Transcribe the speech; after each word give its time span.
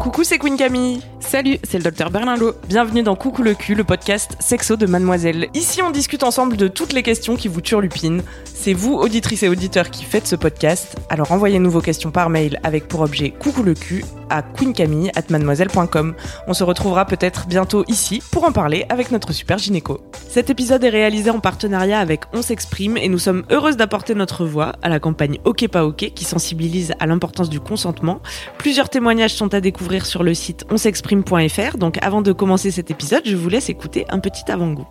Coucou, 0.00 0.22
c'est 0.22 0.38
Queen 0.38 0.56
Camille. 0.56 1.00
Salut, 1.18 1.58
c'est 1.64 1.78
le 1.78 1.84
docteur 1.84 2.10
Berlinlot. 2.10 2.54
Bienvenue 2.68 3.02
dans 3.02 3.16
Coucou 3.16 3.42
le 3.42 3.54
cul, 3.54 3.74
le 3.74 3.84
podcast 3.84 4.36
sexo 4.40 4.76
de 4.76 4.86
Mademoiselle. 4.86 5.48
Ici, 5.52 5.82
on 5.82 5.90
discute 5.90 6.22
ensemble 6.22 6.56
de 6.56 6.68
toutes 6.68 6.92
les 6.92 7.02
questions 7.02 7.36
qui 7.36 7.48
vous 7.48 7.60
turlupinent. 7.60 8.22
C'est 8.44 8.72
vous, 8.72 8.94
auditrices 8.94 9.42
et 9.42 9.48
auditeurs, 9.48 9.90
qui 9.90 10.04
faites 10.04 10.26
ce 10.26 10.36
podcast. 10.36 10.96
Alors 11.10 11.32
envoyez-nous 11.32 11.70
vos 11.70 11.80
questions 11.80 12.10
par 12.10 12.30
mail 12.30 12.60
avec 12.62 12.88
pour 12.88 13.00
objet 13.00 13.30
Coucou 13.30 13.62
le 13.62 13.74
cul 13.74 14.04
à 14.30 14.42
queencamille@mademoiselle.com. 14.42 16.14
On 16.46 16.54
se 16.54 16.64
retrouvera 16.64 17.04
peut-être 17.04 17.46
bientôt 17.46 17.84
ici 17.88 18.22
pour 18.30 18.44
en 18.44 18.52
parler 18.52 18.86
avec 18.88 19.10
notre 19.10 19.32
super 19.32 19.58
gynéco. 19.58 20.00
Cet 20.28 20.50
épisode 20.50 20.84
est 20.84 20.90
réalisé 20.90 21.30
en 21.30 21.40
partenariat 21.40 21.98
avec 21.98 22.22
On 22.32 22.42
s'exprime 22.42 22.96
et 22.96 23.08
nous 23.08 23.18
sommes 23.18 23.44
heureuses 23.50 23.76
d'apporter 23.76 24.14
notre 24.14 24.44
voix 24.44 24.72
à 24.82 24.88
la 24.88 25.00
campagne 25.00 25.38
OK 25.44 25.66
pas 25.68 25.84
OK 25.84 26.12
qui 26.14 26.24
sensibilise 26.24 26.94
à 27.00 27.06
l'importance 27.06 27.50
du 27.50 27.60
consentement. 27.60 28.20
Plusieurs 28.58 28.90
témoignages 28.90 29.34
sont 29.34 29.54
à 29.54 29.60
découvrir 29.60 29.97
sur 30.06 30.22
le 30.22 30.34
site 30.34 30.64
onsexprime.fr. 30.70 31.78
Donc 31.78 31.98
avant 32.02 32.22
de 32.22 32.32
commencer 32.32 32.70
cet 32.70 32.90
épisode, 32.90 33.22
je 33.24 33.36
vous 33.36 33.48
laisse 33.48 33.68
écouter 33.68 34.04
un 34.08 34.18
petit 34.18 34.50
avant-goût. 34.50 34.86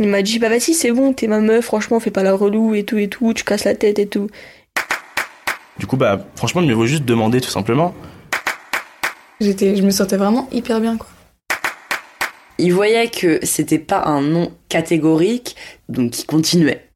Il 0.00 0.08
m'a 0.08 0.22
dit 0.22 0.38
bah 0.38 0.48
vas-y 0.48 0.74
c'est 0.74 0.92
bon, 0.92 1.12
t'es 1.12 1.26
ma 1.26 1.40
meuf, 1.40 1.64
franchement 1.64 1.98
fais 1.98 2.12
pas 2.12 2.22
la 2.22 2.32
relou 2.32 2.74
et 2.74 2.84
tout 2.84 2.98
et 2.98 3.08
tout, 3.08 3.34
tu 3.34 3.42
casses 3.42 3.64
la 3.64 3.74
tête 3.74 3.98
et 3.98 4.06
tout. 4.06 4.28
Du 5.78 5.86
coup 5.86 5.96
bah 5.96 6.24
franchement 6.36 6.60
il 6.60 6.68
me 6.68 6.74
faut 6.74 6.86
juste 6.86 7.04
demander 7.04 7.40
tout 7.40 7.50
simplement. 7.50 7.94
J'étais, 9.40 9.76
je 9.76 9.82
me 9.82 9.90
sentais 9.90 10.16
vraiment 10.16 10.48
hyper 10.52 10.80
bien 10.80 10.96
quoi. 10.96 11.08
Il 12.58 12.72
voyait 12.72 13.08
que 13.08 13.38
c'était 13.44 13.78
pas 13.78 14.02
un 14.04 14.20
non 14.20 14.52
catégorique, 14.68 15.54
donc 15.88 16.18
il 16.18 16.26
continuait. 16.26 16.88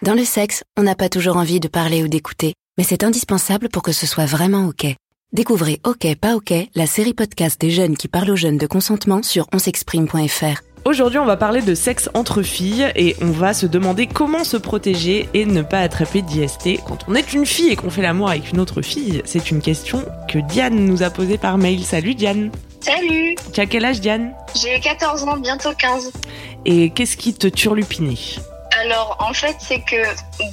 Dans 0.00 0.14
le 0.14 0.24
sexe, 0.24 0.62
on 0.78 0.82
n'a 0.82 0.94
pas 0.94 1.10
toujours 1.10 1.36
envie 1.36 1.60
de 1.60 1.68
parler 1.68 2.02
ou 2.02 2.08
d'écouter, 2.08 2.54
mais 2.78 2.84
c'est 2.84 3.04
indispensable 3.04 3.68
pour 3.68 3.82
que 3.82 3.92
ce 3.92 4.06
soit 4.06 4.24
vraiment 4.24 4.66
OK. 4.66 4.86
Découvrez 5.32 5.78
OK 5.86 6.08
pas 6.20 6.34
OK, 6.34 6.52
la 6.74 6.86
série 6.86 7.14
podcast 7.14 7.60
des 7.60 7.70
jeunes 7.70 7.96
qui 7.96 8.08
parlent 8.08 8.30
aux 8.30 8.36
jeunes 8.36 8.58
de 8.58 8.66
consentement 8.66 9.22
sur 9.22 9.46
onsexprime.fr. 9.54 10.60
Aujourd'hui, 10.84 11.20
on 11.20 11.24
va 11.24 11.36
parler 11.36 11.62
de 11.62 11.72
sexe 11.76 12.10
entre 12.14 12.42
filles 12.42 12.90
et 12.96 13.14
on 13.20 13.30
va 13.30 13.54
se 13.54 13.66
demander 13.66 14.08
comment 14.08 14.42
se 14.42 14.56
protéger 14.56 15.28
et 15.32 15.46
ne 15.46 15.62
pas 15.62 15.82
attraper 15.82 16.22
d'IST 16.22 16.80
quand 16.84 17.04
on 17.06 17.14
est 17.14 17.32
une 17.32 17.46
fille 17.46 17.68
et 17.68 17.76
qu'on 17.76 17.90
fait 17.90 18.02
l'amour 18.02 18.28
avec 18.28 18.50
une 18.50 18.58
autre 18.58 18.82
fille. 18.82 19.22
C'est 19.24 19.52
une 19.52 19.62
question 19.62 20.04
que 20.28 20.40
Diane 20.40 20.84
nous 20.84 21.04
a 21.04 21.10
posée 21.10 21.38
par 21.38 21.58
mail. 21.58 21.84
Salut 21.84 22.16
Diane. 22.16 22.50
Salut. 22.80 23.36
Tu 23.52 23.60
as 23.60 23.66
quel 23.66 23.84
âge 23.84 24.00
Diane? 24.00 24.32
J'ai 24.60 24.80
14 24.80 25.22
ans, 25.24 25.36
bientôt 25.36 25.70
15. 25.78 26.10
Et 26.64 26.90
qu'est-ce 26.90 27.16
qui 27.16 27.34
te 27.34 27.46
turlupinait? 27.46 28.18
Alors 28.78 29.16
en 29.18 29.32
fait 29.32 29.56
c'est 29.58 29.80
que 29.80 30.02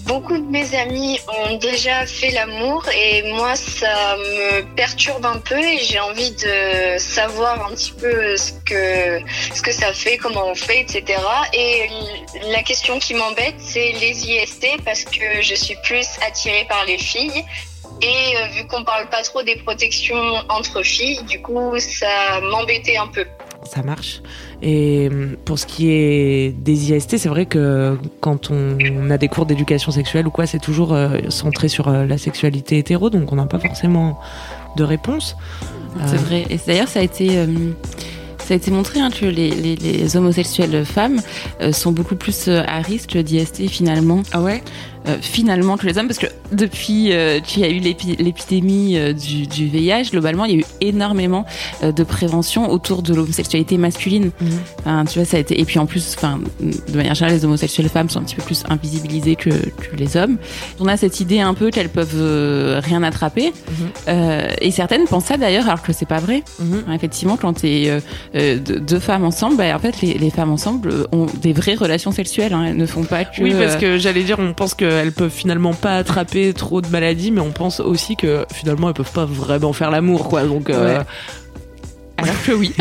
beaucoup 0.05 0.37
de 0.37 0.49
mes 0.49 0.75
amis 0.75 1.19
ont 1.27 1.57
déjà 1.57 2.05
fait 2.05 2.31
l'amour 2.31 2.83
et 2.89 3.23
moi 3.33 3.55
ça 3.55 4.17
me 4.17 4.61
perturbe 4.75 5.25
un 5.25 5.39
peu 5.39 5.59
et 5.59 5.79
j'ai 5.79 5.99
envie 5.99 6.31
de 6.31 6.97
savoir 6.97 7.67
un 7.67 7.75
petit 7.75 7.91
peu 7.91 8.35
ce 8.35 8.53
que 8.65 9.21
ce 9.53 9.61
que 9.61 9.71
ça 9.71 9.93
fait, 9.93 10.17
comment 10.17 10.47
on 10.47 10.55
fait, 10.55 10.81
etc. 10.81 11.19
Et 11.53 11.89
la 12.51 12.63
question 12.63 12.99
qui 12.99 13.13
m'embête 13.13 13.55
c'est 13.59 13.91
les 13.93 14.27
IST 14.27 14.83
parce 14.83 15.03
que 15.03 15.41
je 15.41 15.55
suis 15.55 15.75
plus 15.83 16.07
attirée 16.25 16.65
par 16.67 16.85
les 16.85 16.97
filles 16.97 17.45
et 18.01 18.37
euh, 18.37 18.47
vu 18.47 18.67
qu'on 18.67 18.83
parle 18.83 19.09
pas 19.09 19.23
trop 19.23 19.41
des 19.41 19.55
protections 19.55 20.35
entre 20.49 20.83
filles, 20.83 21.23
du 21.23 21.41
coup 21.41 21.73
ça 21.79 22.39
m'embêtait 22.41 22.97
un 22.97 23.07
peu 23.07 23.25
ça 23.67 23.83
marche. 23.83 24.21
Et 24.61 25.09
hum, 25.11 25.35
pour 25.45 25.59
ce 25.59 25.65
qui 25.65 25.89
est 25.89 26.55
des 26.57 26.91
IST, 26.91 27.17
c'est 27.17 27.29
vrai 27.29 27.45
que 27.45 27.97
quand 28.21 28.51
on 28.51 29.09
a 29.09 29.17
des 29.17 29.27
cours 29.27 29.45
d'éducation 29.45 29.91
sexuelle 29.91 30.27
ou 30.27 30.31
quoi, 30.31 30.45
c'est 30.45 30.59
toujours 30.59 30.93
euh, 30.93 31.17
centré 31.29 31.67
sur 31.67 31.87
euh, 31.87 32.05
la 32.05 32.17
sexualité 32.17 32.77
hétéro, 32.77 33.09
donc 33.09 33.31
on 33.31 33.35
n'a 33.35 33.45
pas 33.45 33.59
forcément 33.59 34.19
de 34.75 34.83
réponse. 34.83 35.35
C'est 36.05 36.15
euh, 36.15 36.17
vrai. 36.17 36.45
Et 36.49 36.59
d'ailleurs, 36.65 36.87
ça 36.87 36.99
a 36.99 37.03
été. 37.03 37.29
ça 38.39 38.53
a 38.53 38.57
été 38.57 38.71
montré 38.71 38.99
hein, 38.99 39.09
que 39.09 39.25
les, 39.25 39.49
les, 39.49 40.17
homosexuelles 40.17 40.85
femmes 40.85 41.19
sont 41.71 41.91
beaucoup 41.91 42.15
plus 42.15 42.47
à 42.47 42.79
risque 42.81 43.17
d'IST 43.17 43.67
finalement. 43.67 44.21
Ah 44.31 44.41
ouais? 44.41 44.63
Euh, 45.07 45.17
finalement 45.21 45.77
que 45.77 45.85
les 45.85 45.97
hommes, 45.97 46.07
parce 46.07 46.19
que 46.19 46.27
depuis 46.51 47.11
euh, 47.11 47.39
qu'il 47.39 47.61
y 47.61 47.65
a 47.65 47.69
eu 47.69 47.79
l'épidémie 47.79 48.97
euh, 48.97 49.13
du, 49.13 49.47
du, 49.47 49.67
VIH, 49.67 50.11
globalement, 50.11 50.45
il 50.45 50.51
y 50.51 50.55
a 50.55 50.59
eu 50.59 50.65
énormément 50.81 51.45
de 51.83 52.03
prévention 52.03 52.69
autour 52.71 53.01
de 53.01 53.13
l'homosexualité 53.13 53.77
masculine. 53.77 54.31
Mhm. 54.41 54.49
Enfin, 54.79 55.05
tu 55.05 55.19
vois, 55.19 55.25
ça 55.25 55.37
a 55.37 55.39
été. 55.39 55.59
Et 55.59 55.65
puis 55.65 55.79
en 55.79 55.85
plus, 55.85 56.15
enfin, 56.17 56.39
de 56.59 56.97
manière 56.97 57.15
générale, 57.15 57.37
les 57.37 57.45
homosexuelles 57.45 57.89
femmes 57.89 58.09
sont 58.09 58.19
un 58.19 58.23
petit 58.23 58.35
peu 58.35 58.41
plus 58.41 58.63
invisibilisées 58.69 59.35
que, 59.35 59.49
que 59.49 59.95
les 59.95 60.17
hommes. 60.17 60.37
On 60.79 60.87
a 60.87 60.97
cette 60.97 61.19
idée 61.19 61.39
un 61.39 61.53
peu 61.53 61.69
qu'elles 61.69 61.89
peuvent 61.89 62.79
rien 62.83 63.03
attraper. 63.03 63.53
Mhm. 64.07 64.47
et 64.61 64.71
certaines 64.71 65.05
pensent 65.05 65.25
ça 65.25 65.37
d'ailleurs, 65.37 65.67
alors 65.67 65.81
que 65.81 65.93
c'est 65.93 66.07
pas 66.07 66.19
vrai. 66.19 66.43
Mhm. 66.59 66.93
Effectivement, 66.93 67.37
quand 67.37 67.53
t'es 67.53 67.91
deux 68.33 68.99
femmes 68.99 69.25
ensemble, 69.25 69.57
bah, 69.57 69.75
en 69.75 69.79
fait, 69.79 70.01
les, 70.01 70.13
les, 70.15 70.29
femmes 70.29 70.51
ensemble 70.51 71.07
ont 71.11 71.27
des 71.41 71.53
vraies 71.53 71.75
relations 71.75 72.11
sexuelles. 72.11 72.53
Hein. 72.53 72.65
Elles 72.67 72.77
ne 72.77 72.85
font 72.85 73.03
pas 73.03 73.25
que. 73.25 73.41
Oui, 73.41 73.53
parce 73.57 73.75
que 73.75 73.97
j'allais 73.97 74.23
dire, 74.23 74.37
on 74.39 74.53
pense 74.53 74.73
que 74.73 74.96
elles 74.97 75.11
peuvent 75.11 75.31
finalement 75.31 75.73
pas 75.73 75.97
attraper 75.97 76.53
trop 76.53 76.81
de 76.81 76.87
maladies, 76.87 77.31
mais 77.31 77.41
on 77.41 77.51
pense 77.51 77.79
aussi 77.79 78.15
que 78.15 78.45
finalement 78.53 78.89
elles 78.89 78.95
peuvent 78.95 79.11
pas 79.11 79.25
vraiment 79.25 79.73
faire 79.73 79.91
l'amour, 79.91 80.27
quoi. 80.29 80.43
Donc 80.43 80.69
euh, 80.69 81.01
Alors 82.17 82.43
que 82.43 82.51
oui. 82.51 82.73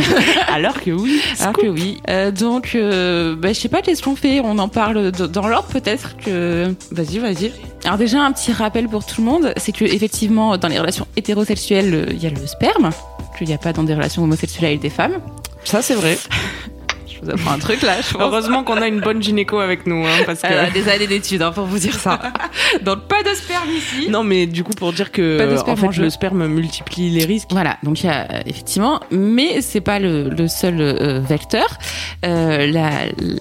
Alors 0.49 0.81
que 0.81 0.91
oui. 0.91 1.21
Alors 1.41 1.53
que 1.53 1.67
oui. 1.67 2.01
Euh, 2.09 2.31
donc, 2.31 2.73
euh, 2.75 3.37
bah, 3.37 3.53
je 3.53 3.61
sais 3.61 3.69
pas 3.69 3.83
qu'est-ce 3.83 4.03
qu'on 4.03 4.17
fait? 4.17 4.41
On 4.41 4.59
en 4.59 4.69
parle 4.69 5.13
dans 5.13 5.47
l'ordre 5.47 5.69
peut-être 5.69 6.17
que. 6.17 6.75
Vas-y, 6.91 7.19
vas-y. 7.19 7.53
Alors 7.85 7.99
déjà 7.99 8.23
un 8.23 8.33
petit 8.33 8.53
rappel 8.53 8.89
pour 8.89 9.05
tout 9.05 9.21
le 9.21 9.27
monde, 9.27 9.53
c'est 9.59 9.73
que 9.73 9.85
effectivement 9.85 10.57
dans 10.57 10.69
les 10.69 10.79
relations 10.79 11.07
hétérosexuelles, 11.17 12.09
il 12.11 12.23
y 12.23 12.27
a 12.27 12.31
le 12.31 12.47
sperme, 12.47 12.91
qu'il 13.37 13.47
n'y 13.47 13.55
a 13.55 13.59
pas 13.59 13.73
dans 13.73 13.85
des 13.85 13.95
relations 13.95 14.23
homosexuelles 14.23 14.67
avec 14.67 14.81
des 14.81 14.91
femmes. 14.91 15.21
Ça 15.65 15.83
c'est 15.83 15.95
vrai. 15.95 16.17
Je 17.21 17.27
vous 17.27 17.33
apprends 17.33 17.53
un 17.53 17.59
truc 17.59 17.83
là. 17.83 17.97
Heureusement 18.19 18.65
qu'on 18.65 18.81
a 18.81 18.89
une 18.89 19.01
bonne 19.01 19.23
gynéco 19.23 19.59
avec 19.59 19.87
nous, 19.87 20.05
hein, 20.05 20.23
parce 20.27 20.43
que 20.43 20.53
euh, 20.53 20.71
des 20.71 20.89
années 20.89 21.07
d'études 21.07 21.43
hein, 21.43 21.53
pour 21.53 21.65
vous 21.67 21.79
dire 21.79 21.95
ça. 21.95 22.21
Donc 22.83 23.03
pas 23.09 23.23
de 23.23 23.35
sperme 23.35 23.71
ici. 23.71 24.11
Non, 24.11 24.25
mais 24.25 24.47
du 24.47 24.65
coup 24.65 24.73
pour 24.73 24.93
dire 24.93 25.13
que 25.13 25.57
en 25.69 25.77
fait 25.77 25.97
le 25.97 26.11
sperme 26.11 26.47
multiplie 26.47 27.11
les 27.11 27.25
risques. 27.25 27.49
Voilà, 27.51 27.79
donc 27.83 28.03
il 28.03 28.07
y 28.07 28.09
a 28.09 28.47
effectivement, 28.47 29.01
mais 29.11 29.61
c'est 29.61 29.81
pas 29.81 29.99
le, 29.99 30.29
le 30.29 30.49
seul 30.49 30.81
euh, 30.81 31.21
vecteur. 31.21 31.79
Euh, 32.25 32.67
la, 32.67 32.91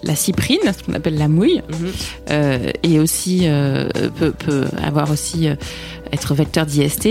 la 0.03 0.15
cyprine, 0.15 0.59
ce 0.65 0.83
qu'on 0.83 0.93
appelle 0.93 1.17
la 1.17 1.27
mouille, 1.27 1.61
mhm. 1.69 1.91
euh, 2.31 2.71
et 2.83 2.99
aussi 2.99 3.41
euh, 3.45 3.87
peut, 4.17 4.31
peut 4.31 4.65
avoir 4.83 5.11
aussi 5.11 5.47
être 6.11 6.33
vecteur 6.33 6.65
d'IST 6.65 7.07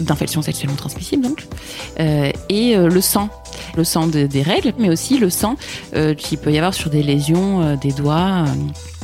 d'infections 0.00 0.42
sexuellement 0.42 0.76
transmissibles 0.76 1.22
donc, 1.22 1.44
euh, 2.00 2.30
et 2.48 2.76
euh, 2.76 2.88
le 2.88 3.00
sang, 3.00 3.28
le 3.76 3.84
sang 3.84 4.06
des 4.06 4.42
règles, 4.42 4.72
mais 4.78 4.90
aussi 4.90 5.18
le 5.18 5.30
sang 5.30 5.56
euh, 5.94 6.14
qui 6.14 6.36
peut 6.36 6.52
y 6.52 6.58
avoir 6.58 6.74
sur 6.74 6.90
des 6.90 7.02
lésions 7.02 7.62
euh, 7.62 7.76
des 7.76 7.92
doigts, 7.92 8.44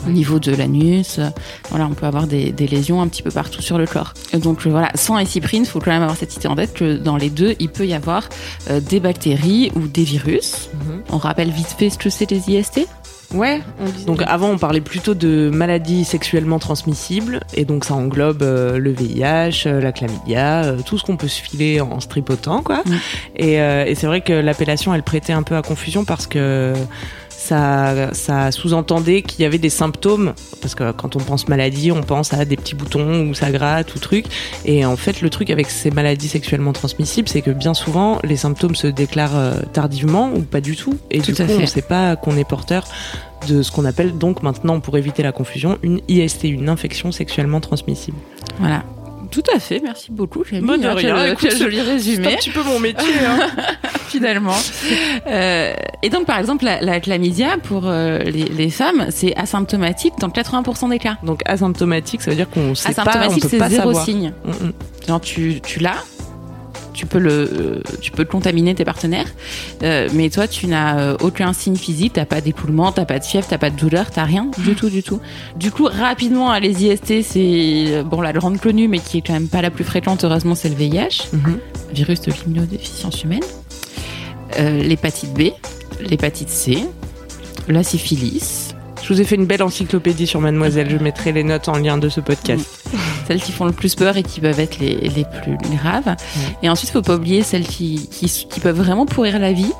au 0.06 0.10
niveau 0.10 0.38
de 0.38 0.54
l'anus. 0.54 1.20
voilà, 1.68 1.86
on 1.86 1.92
peut 1.92 2.06
avoir 2.06 2.26
des, 2.26 2.52
des, 2.52 2.66
lésions 2.66 3.02
un 3.02 3.08
petit 3.08 3.22
peu 3.22 3.30
partout 3.30 3.60
sur 3.60 3.76
le 3.76 3.86
corps. 3.86 4.14
donc 4.32 4.66
voilà, 4.66 4.90
sang 4.94 5.18
et 5.18 5.26
cyprine, 5.26 5.66
faut 5.66 5.78
quand 5.78 5.90
même 5.90 6.02
avoir 6.02 6.16
cette 6.16 6.34
idée 6.34 6.48
en 6.48 6.56
tête 6.56 6.72
que 6.72 6.96
dans 6.96 7.18
les 7.18 7.28
deux, 7.28 7.54
il 7.58 7.68
peut 7.68 7.86
y 7.86 7.92
avoir 7.92 8.26
des 8.70 8.98
bactéries 8.98 9.70
ou 9.76 9.86
des 9.86 10.04
virus. 10.04 10.70
Mhm. 10.72 11.02
On 11.10 11.18
rappelle 11.18 11.50
vite 11.50 11.74
fait 11.78 11.90
ce 11.90 11.98
que 11.98 12.08
c'est 12.08 12.30
les 12.30 12.48
IST 12.48 12.86
Ouais. 13.34 13.60
Donc 14.06 14.22
avant, 14.26 14.50
on 14.50 14.58
parlait 14.58 14.80
plutôt 14.80 15.14
de 15.14 15.50
maladies 15.52 16.04
sexuellement 16.04 16.58
transmissibles, 16.58 17.40
et 17.54 17.64
donc 17.64 17.84
ça 17.84 17.94
englobe 17.94 18.42
euh, 18.42 18.78
le 18.78 18.90
VIH, 18.90 19.66
euh, 19.66 19.80
la 19.80 19.92
chlamydia, 19.92 20.64
euh, 20.64 20.78
tout 20.84 20.98
ce 20.98 21.04
qu'on 21.04 21.16
peut 21.16 21.28
se 21.28 21.40
filer 21.40 21.80
en 21.80 22.00
stripotant, 22.00 22.62
quoi. 22.62 22.82
Mm. 22.84 22.92
Et, 23.36 23.54
et 23.54 23.94
c'est 23.94 24.06
vrai 24.06 24.20
que 24.20 24.32
l'appellation, 24.32 24.94
elle 24.94 25.02
prêtait 25.02 25.32
un 25.32 25.42
peu 25.42 25.56
à 25.56 25.62
confusion 25.62 26.04
parce 26.04 26.26
que 26.26 26.74
ça, 27.40 28.12
ça 28.12 28.52
sous-entendait 28.52 29.22
qu'il 29.22 29.42
y 29.42 29.46
avait 29.46 29.58
des 29.58 29.70
symptômes, 29.70 30.34
parce 30.60 30.74
que 30.74 30.92
quand 30.92 31.16
on 31.16 31.20
pense 31.20 31.48
maladie, 31.48 31.90
on 31.90 32.02
pense 32.02 32.34
à 32.34 32.44
des 32.44 32.56
petits 32.56 32.74
boutons 32.74 33.28
ou 33.28 33.34
ça 33.34 33.50
gratte 33.50 33.94
ou 33.94 33.98
truc. 33.98 34.26
Et 34.66 34.84
en 34.84 34.96
fait, 34.96 35.22
le 35.22 35.30
truc 35.30 35.48
avec 35.48 35.70
ces 35.70 35.90
maladies 35.90 36.28
sexuellement 36.28 36.74
transmissibles, 36.74 37.28
c'est 37.28 37.40
que 37.40 37.50
bien 37.50 37.72
souvent, 37.72 38.18
les 38.24 38.36
symptômes 38.36 38.74
se 38.74 38.86
déclarent 38.86 39.38
euh, 39.38 39.54
tardivement 39.72 40.30
ou 40.34 40.42
pas 40.42 40.60
du 40.60 40.76
tout. 40.76 40.98
Et 41.10 41.20
Tout 41.20 41.32
du 41.32 41.34
coup, 41.34 41.50
on 41.50 41.60
ne 41.60 41.66
sait 41.66 41.80
pas 41.80 42.14
qu'on 42.14 42.36
est 42.36 42.44
porteur 42.44 42.86
de 43.48 43.62
ce 43.62 43.72
qu'on 43.72 43.86
appelle 43.86 44.18
donc 44.18 44.42
maintenant, 44.42 44.80
pour 44.80 44.98
éviter 44.98 45.22
la 45.22 45.32
confusion, 45.32 45.78
une 45.82 46.02
IST, 46.08 46.44
une 46.44 46.68
infection 46.68 47.10
sexuellement 47.10 47.60
transmissible. 47.60 48.18
Voilà. 48.58 48.84
Tout 49.30 49.42
à 49.54 49.58
fait, 49.60 49.80
merci 49.82 50.10
beaucoup. 50.10 50.42
J'ai 50.48 50.60
Bah, 50.60 50.76
de 50.76 50.88
rien, 50.88 51.24
écoute, 51.26 51.38
quel 51.48 51.56
joli 51.58 51.76
C'est 51.76 51.82
un 51.82 51.84
résumé, 51.92 52.36
petit 52.36 52.50
peu 52.50 52.62
mon 52.62 52.78
métier. 52.80 53.06
hein. 53.26 53.46
finalement. 54.08 54.56
Euh, 55.28 55.72
et 56.02 56.10
donc, 56.10 56.26
par 56.26 56.38
exemple, 56.38 56.64
la, 56.64 56.80
la 56.80 57.00
chlamydia, 57.00 57.56
pour 57.62 57.82
euh, 57.86 58.18
les, 58.18 58.44
les 58.44 58.70
femmes, 58.70 59.06
c'est 59.10 59.36
asymptomatique 59.36 60.14
dans 60.18 60.28
80% 60.28 60.90
des 60.90 60.98
cas. 60.98 61.16
Donc 61.22 61.42
asymptomatique, 61.46 62.22
ça 62.22 62.30
veut 62.30 62.36
dire 62.36 62.50
qu'on 62.50 62.74
sait 62.74 62.92
pas, 62.92 63.02
on 63.02 63.08
Asymptomatique, 63.08 63.42
peut 63.42 63.48
c'est 63.50 63.58
pas 63.58 63.68
zéro 63.68 63.84
savoir. 63.92 64.04
signe. 64.04 64.32
Mm, 64.44 64.50
mm. 64.50 64.72
Genre, 65.06 65.20
tu, 65.20 65.60
tu 65.64 65.78
l'as, 65.80 66.02
tu 67.00 67.06
peux 67.06 67.18
le, 67.18 67.30
euh, 67.32 67.82
tu 68.02 68.10
peux 68.10 68.26
contaminer 68.26 68.74
tes 68.74 68.84
partenaires, 68.84 69.24
euh, 69.82 70.06
mais 70.12 70.28
toi, 70.28 70.46
tu 70.46 70.66
n'as 70.66 70.98
euh, 71.00 71.16
aucun 71.22 71.54
signe 71.54 71.76
physique, 71.76 72.12
t'as 72.12 72.26
pas 72.26 72.42
d'écoulement, 72.42 72.92
t'as 72.92 73.06
pas 73.06 73.18
de 73.18 73.24
fièvre, 73.24 73.46
t'as 73.48 73.56
pas 73.56 73.70
de 73.70 73.76
douleur, 73.76 74.10
t'as 74.10 74.24
rien 74.24 74.50
du 74.58 74.74
tout, 74.74 74.90
du 74.90 75.02
tout. 75.02 75.18
Du 75.56 75.70
coup, 75.70 75.84
rapidement, 75.86 76.54
les 76.58 76.84
IST, 76.84 77.22
c'est 77.22 78.02
bon 78.04 78.20
la 78.20 78.34
grande 78.34 78.60
connue, 78.60 78.86
mais 78.86 78.98
qui 78.98 79.16
est 79.18 79.22
quand 79.22 79.32
même 79.32 79.48
pas 79.48 79.62
la 79.62 79.70
plus 79.70 79.82
fréquente. 79.84 80.24
Heureusement, 80.24 80.54
c'est 80.54 80.68
le 80.68 80.74
VIH, 80.74 81.28
Mhm. 81.32 81.58
virus 81.94 82.20
de 82.20 82.32
l'immunodéficience 82.32 83.24
humaine, 83.24 83.40
euh, 84.58 84.82
l'hépatite 84.82 85.32
B, 85.32 85.52
l'hépatite 86.06 86.50
C, 86.50 86.84
la 87.68 87.82
syphilis, 87.82 88.74
Je 89.02 89.14
vous 89.14 89.20
ai 89.22 89.24
fait 89.24 89.36
une 89.36 89.46
belle 89.46 89.62
encyclopédie 89.62 90.26
sur 90.26 90.40
Mademoiselle. 90.42 90.88
Je 90.90 90.98
mettrai 91.02 91.32
les 91.32 91.42
notes 91.42 91.68
en 91.68 91.78
lien 91.78 91.96
de 91.96 92.10
ce 92.10 92.20
podcast. 92.20 92.69
Celles 93.30 93.40
qui 93.40 93.52
font 93.52 93.64
le 93.64 93.70
plus 93.72 93.94
peur 93.94 94.16
et 94.16 94.24
qui 94.24 94.40
peuvent 94.40 94.58
être 94.58 94.80
les, 94.80 94.96
les 94.96 95.24
plus 95.42 95.56
graves. 95.76 96.16
Et 96.64 96.68
ensuite, 96.68 96.90
faut 96.90 97.00
pas 97.00 97.14
oublier 97.14 97.44
celles 97.44 97.64
qui, 97.64 98.08
qui, 98.10 98.26
qui 98.28 98.58
peuvent 98.58 98.76
vraiment 98.76 99.06
pourrir 99.06 99.38
la 99.38 99.52
vie 99.52 99.70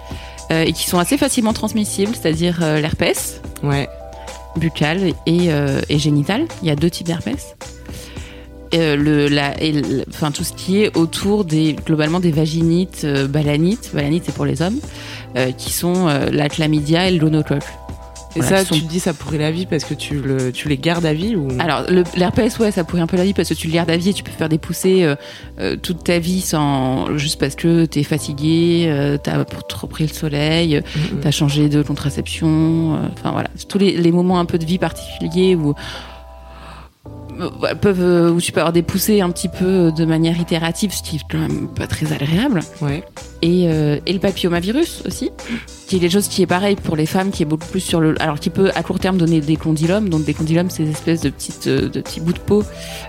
euh, 0.52 0.62
et 0.62 0.72
qui 0.72 0.88
sont 0.88 1.00
assez 1.00 1.18
facilement 1.18 1.52
transmissibles, 1.52 2.12
c'est-à 2.14 2.30
dire 2.32 2.60
euh, 2.62 2.80
l'herpès 2.80 3.40
Ouais. 3.64 3.88
buccal 4.56 5.08
et, 5.26 5.52
euh, 5.52 5.80
et 5.88 5.98
génital. 5.98 6.46
Il 6.62 6.68
y 6.68 6.70
a 6.70 6.76
deux 6.76 6.90
types 6.90 7.08
d'herpès. 7.08 7.56
Euh, 8.72 8.94
le, 8.94 9.26
la, 9.26 9.60
et 9.60 9.72
le- 9.72 10.04
enfin 10.10 10.30
tout 10.30 10.44
ce 10.44 10.52
qui 10.52 10.80
est 10.84 10.96
autour 10.96 11.44
des 11.44 11.72
globalement 11.72 12.20
des 12.20 12.30
vaginites, 12.30 13.00
euh, 13.02 13.26
balanites, 13.26 13.90
balanites 13.92 14.22
c'est 14.26 14.34
pour 14.34 14.44
les 14.44 14.62
hommes, 14.62 14.78
euh, 15.36 15.50
qui 15.50 15.72
sont 15.72 16.06
la 16.06 16.48
chlamydia 16.48 17.08
et 17.08 17.10
le 17.12 17.18
gonocoque. 17.18 17.64
Et 18.36 18.40
Voilà, 18.40 18.58
ça, 18.58 18.64
sont- 18.64 18.74
tu 18.76 18.82
te 18.82 18.88
dis 18.88 19.00
ça 19.00 19.12
pourrait 19.12 19.38
la 19.38 19.50
vie 19.50 19.66
parce 19.66 19.82
que 19.84 19.92
tu, 19.94 20.14
le, 20.20 20.52
tu 20.52 20.68
les 20.68 20.78
gardes 20.78 21.04
à 21.04 21.12
vie 21.12 21.34
ou? 21.34 21.48
Alors, 21.58 21.82
l'herpès, 22.16 22.56
ouais, 22.60 22.70
ça 22.70 22.84
pourrit 22.84 23.02
un 23.02 23.08
peu 23.08 23.16
la 23.16 23.24
vie 23.24 23.34
parce 23.34 23.48
que 23.48 23.54
tu 23.54 23.66
le 23.66 23.72
gardes 23.72 23.90
à 23.90 23.96
vie 23.96 24.10
et 24.10 24.12
tu 24.14 24.22
peux 24.22 24.30
faire 24.30 24.48
des 24.48 24.58
poussées 24.58 25.02
euh, 25.02 25.16
euh, 25.58 25.76
toute 25.76 26.04
ta 26.04 26.20
vie 26.20 26.40
sans 26.40 27.16
juste 27.18 27.40
parce 27.40 27.56
que 27.56 27.86
t'es 27.86 28.04
fatigué, 28.04 28.84
euh, 28.88 29.16
t'as 29.20 29.44
trop 29.44 29.88
pris 29.88 30.06
le 30.06 30.12
soleil, 30.12 30.76
euh, 30.76 30.80
Mhm. 30.94 31.20
t'as 31.22 31.30
changé 31.32 31.68
de 31.68 31.82
contraception. 31.82 32.98
Enfin 33.12 33.32
voilà, 33.32 33.48
tous 33.68 33.78
les, 33.78 33.96
les 33.96 34.12
moments 34.12 34.38
un 34.38 34.44
peu 34.44 34.58
de 34.58 34.64
vie 34.64 34.78
particuliers 34.78 35.56
où 35.56 35.74
peuvent 37.80 38.32
où 38.34 38.40
tu 38.40 38.52
peux 38.52 38.60
avoir 38.60 38.72
des 38.72 38.82
poussées 38.82 39.20
un 39.22 39.30
petit 39.30 39.48
peu 39.48 39.90
de 39.92 40.04
manière 40.04 40.38
itérative, 40.38 40.92
ce 40.94 41.02
qui 41.02 41.16
est 41.16 41.20
quand 41.30 41.38
même 41.38 41.68
pas 41.68 41.86
très 41.86 42.12
agréable. 42.12 42.60
Ouais. 42.80 43.02
Et, 43.42 43.68
euh, 43.68 43.98
et 44.06 44.12
le 44.12 44.18
papillomavirus 44.18 45.02
aussi, 45.06 45.30
qui 45.90 45.96
est 45.96 45.98
quelque 45.98 46.12
chose 46.12 46.28
qui 46.28 46.40
est 46.40 46.46
pareil 46.46 46.76
pour 46.76 46.94
les 46.94 47.04
femmes, 47.04 47.32
qui 47.32 47.42
est 47.42 47.46
beaucoup 47.46 47.66
plus 47.66 47.80
sur 47.80 48.00
le, 48.00 48.14
alors 48.22 48.38
qui 48.38 48.48
peut 48.48 48.70
à 48.76 48.84
court 48.84 49.00
terme 49.00 49.18
donner 49.18 49.40
des 49.40 49.56
condylomes. 49.56 50.08
Donc 50.08 50.24
des 50.24 50.34
condylomes, 50.34 50.70
c'est 50.70 50.84
des 50.84 50.90
espèces 50.90 51.20
de 51.20 51.30
petites, 51.30 51.66
euh, 51.66 51.88
de 51.88 52.00
petits 52.00 52.20
bouts 52.20 52.32
de 52.32 52.38
peau 52.38 52.62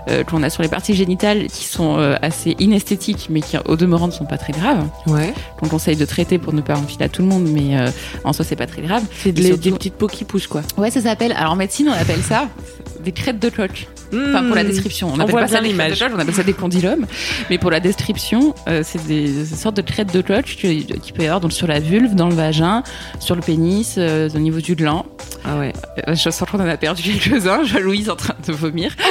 euh, 0.08 0.24
qu'on 0.24 0.42
a 0.42 0.50
sur 0.50 0.64
les 0.64 0.68
parties 0.68 0.94
génitales, 0.94 1.46
qui 1.46 1.64
sont 1.64 1.98
euh, 1.98 2.16
assez 2.22 2.56
inesthétiques, 2.58 3.28
mais 3.30 3.40
qui 3.40 3.56
au 3.66 3.76
demeurant 3.76 4.08
ne 4.08 4.12
sont 4.12 4.24
pas 4.24 4.36
très 4.36 4.52
graves. 4.52 4.84
Ouais. 5.06 5.32
Qu'on 5.60 5.68
conseille 5.68 5.94
de 5.94 6.04
traiter 6.04 6.38
pour 6.38 6.52
ne 6.52 6.60
pas 6.60 6.76
enfiler 6.76 7.04
à 7.04 7.08
tout 7.08 7.22
le 7.22 7.28
monde, 7.28 7.46
mais 7.48 7.76
en 8.24 8.32
soi 8.32 8.44
c'est 8.44 8.56
pas 8.56 8.66
très 8.66 8.82
grave. 8.82 9.04
C'est 9.22 9.30
des, 9.30 9.52
petites 9.52 9.94
peaux 9.94 10.08
qui 10.08 10.24
poussent 10.24 10.48
quoi. 10.48 10.62
Ouais, 10.76 10.90
ça 10.90 11.02
s'appelle. 11.02 11.32
Alors 11.36 11.52
en 11.52 11.56
médecine, 11.56 11.88
on 11.88 11.92
appelle 11.92 12.22
ça 12.22 12.48
des 13.04 13.12
crêtes 13.12 13.38
de 13.38 13.48
coq. 13.48 13.88
Enfin, 14.12 14.44
pour 14.44 14.56
la 14.56 14.64
description, 14.64 15.08
on 15.08 15.12
Hmm. 15.12 15.14
On 15.14 15.20
appelle 15.20 15.30
voit 15.30 15.40
pas 15.42 15.48
ça 15.48 15.60
des 15.60 15.68
crêtes 15.68 15.76
de 15.76 15.82
l'image. 15.82 15.98
coq, 16.00 16.10
on 16.14 16.18
appelle 16.18 16.34
ça 16.34 16.42
des 16.42 16.52
condylomes. 16.52 17.06
Mais 17.48 17.58
pour 17.58 17.70
la 17.70 17.78
description, 17.78 18.54
c'est 18.82 19.06
des, 19.06 19.28
des 19.28 19.44
sortes 19.44 19.76
de 19.76 19.82
crêtes 19.82 20.12
de 20.12 20.21
coq 20.22 20.44
qui, 20.44 20.84
qui 20.86 21.12
peut 21.12 21.22
y 21.22 21.26
avoir 21.26 21.40
donc 21.40 21.52
sur 21.52 21.66
la 21.66 21.80
vulve, 21.80 22.14
dans 22.14 22.28
le 22.28 22.34
vagin, 22.34 22.82
sur 23.20 23.34
le 23.34 23.40
pénis, 23.42 23.96
euh, 23.98 24.28
au 24.34 24.38
niveau 24.38 24.60
du 24.60 24.74
gland. 24.74 25.04
Ah 25.44 25.58
ouais. 25.58 25.72
Euh, 26.08 26.14
Je 26.14 26.30
sens 26.30 26.48
qu'on 26.50 26.58
en 26.60 26.66
a 26.66 26.76
perdu 26.76 27.02
quelques-uns. 27.02 27.62
Louise 27.80 28.08
en 28.10 28.16
train 28.16 28.34
de 28.46 28.52
vomir. 28.52 28.94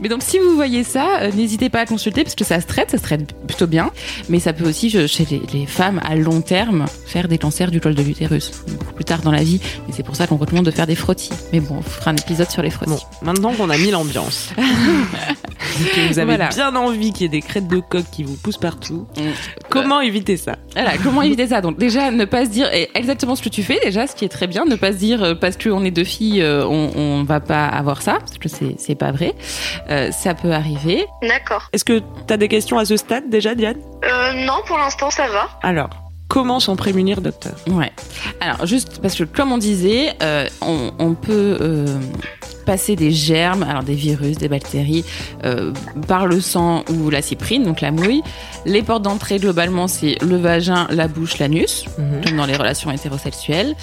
Mais 0.00 0.08
donc, 0.08 0.22
si 0.22 0.38
vous 0.38 0.54
voyez 0.54 0.84
ça, 0.84 1.20
euh, 1.22 1.30
n'hésitez 1.32 1.68
pas 1.68 1.80
à 1.80 1.86
consulter 1.86 2.22
parce 2.24 2.34
que 2.34 2.44
ça 2.44 2.60
se 2.60 2.66
traite, 2.66 2.90
ça 2.90 2.98
se 2.98 3.02
traite 3.02 3.32
plutôt 3.46 3.66
bien. 3.66 3.90
Mais 4.28 4.40
ça 4.40 4.52
peut 4.52 4.68
aussi, 4.68 4.90
je- 4.90 5.06
chez 5.06 5.26
les, 5.30 5.40
les 5.52 5.66
femmes 5.66 6.00
à 6.04 6.14
long 6.16 6.40
terme, 6.40 6.86
faire 7.06 7.28
des 7.28 7.38
cancers 7.38 7.70
du 7.70 7.80
col 7.80 7.94
de 7.94 8.02
l'utérus. 8.02 8.50
Beaucoup 8.78 8.92
plus 8.94 9.04
tard 9.04 9.20
dans 9.22 9.32
la 9.32 9.42
vie. 9.42 9.60
Et 9.88 9.92
c'est 9.92 10.02
pour 10.02 10.16
ça 10.16 10.26
qu'on 10.26 10.36
recommande 10.36 10.66
de 10.66 10.70
faire 10.70 10.86
des 10.86 10.94
frottis. 10.96 11.30
Mais 11.52 11.60
bon, 11.60 11.76
on 11.78 11.82
fera 11.82 12.10
un 12.10 12.16
épisode 12.16 12.50
sur 12.50 12.62
les 12.62 12.70
frottis. 12.70 12.90
Bon, 12.90 13.26
maintenant 13.26 13.52
qu'on 13.52 13.70
a 13.70 13.76
mis 13.78 13.90
l'ambiance, 13.90 14.50
que 14.56 16.08
vous 16.12 16.18
avez 16.18 16.24
Voilà. 16.36 16.48
bien 16.48 16.74
envie 16.76 17.12
qu'il 17.12 17.22
y 17.22 17.24
ait 17.26 17.28
des 17.28 17.40
crêtes 17.42 17.68
de 17.68 17.80
coq 17.80 18.04
qui 18.12 18.22
vous 18.24 18.34
poussent 18.36 18.56
partout, 18.58 19.06
Mm. 19.16 19.20
comment 19.68 20.00
éviter 20.00 20.36
ça? 20.36 20.56
Voilà, 20.74 20.92
comment 21.02 21.22
éviter 21.22 21.46
ça? 21.48 21.60
Donc 21.60 21.78
déjà, 21.78 22.10
ne 22.10 22.24
pas 22.24 22.44
se 22.44 22.50
dire 22.50 22.68
exactement 22.94 23.34
ce 23.36 23.42
que 23.42 23.48
tu 23.48 23.62
fais 23.62 23.78
déjà, 23.82 24.06
ce 24.06 24.14
qui 24.14 24.24
est 24.24 24.28
très 24.28 24.46
bien, 24.46 24.64
ne 24.64 24.74
pas 24.76 24.92
se 24.92 24.98
dire 24.98 25.22
euh, 25.22 25.34
parce 25.34 25.56
qu'on 25.56 25.84
est 25.84 25.90
deux 25.90 26.04
filles, 26.04 26.42
euh, 26.42 26.64
on, 26.66 26.90
on 26.96 27.24
va 27.24 27.40
pas 27.40 27.66
avoir 27.66 28.02
ça, 28.02 28.18
parce 28.20 28.38
que 28.38 28.48
c'est 28.78 28.94
pas 28.94 29.12
vrai. 29.12 29.34
Euh, 29.90 30.10
ça 30.10 30.34
peut 30.34 30.52
arriver. 30.52 31.06
D'accord. 31.22 31.68
Est-ce 31.72 31.84
que 31.84 32.00
tu 32.26 32.32
as 32.32 32.36
des 32.36 32.48
questions 32.48 32.78
à 32.78 32.84
ce 32.84 32.96
stade 32.96 33.28
déjà, 33.30 33.54
Diane? 33.54 33.76
Euh, 34.04 34.32
non, 34.44 34.58
pour 34.66 34.78
l'instant, 34.78 35.10
ça 35.10 35.28
va. 35.28 35.48
Alors, 35.62 35.90
comment 36.28 36.60
s'en 36.60 36.76
prémunir, 36.76 37.20
docteur? 37.20 37.54
Ouais. 37.68 37.92
Alors 38.40 38.66
juste 38.66 39.00
parce 39.00 39.14
que 39.14 39.24
comme 39.24 39.52
on 39.52 39.58
disait, 39.58 40.14
euh, 40.22 40.46
on, 40.60 40.92
on 40.98 41.14
peut 41.14 41.56
euh, 41.60 41.86
passer 42.66 42.96
des 42.96 43.10
germes, 43.12 43.62
alors 43.62 43.82
des 43.82 43.94
virus, 43.94 44.36
des 44.36 44.48
bactéries, 44.48 45.04
euh, 45.44 45.72
par 46.06 46.26
le 46.26 46.40
sang 46.42 46.84
ou 46.92 47.08
la 47.08 47.22
cyprine, 47.22 47.62
donc 47.62 47.80
la 47.80 47.90
mouille. 47.92 48.22
Les 48.66 48.82
portes 48.82 49.02
d'entrée 49.02 49.38
globalement 49.38 49.88
c'est 49.88 50.16
le 50.22 50.36
vagin, 50.36 50.86
la 50.90 51.08
bouche, 51.08 51.38
l'anus. 51.38 51.84
Comme 52.26 52.36
dans 52.36 52.46
les 52.46 52.56
relations 52.56 52.90
hétérosexuelles. 52.90 53.74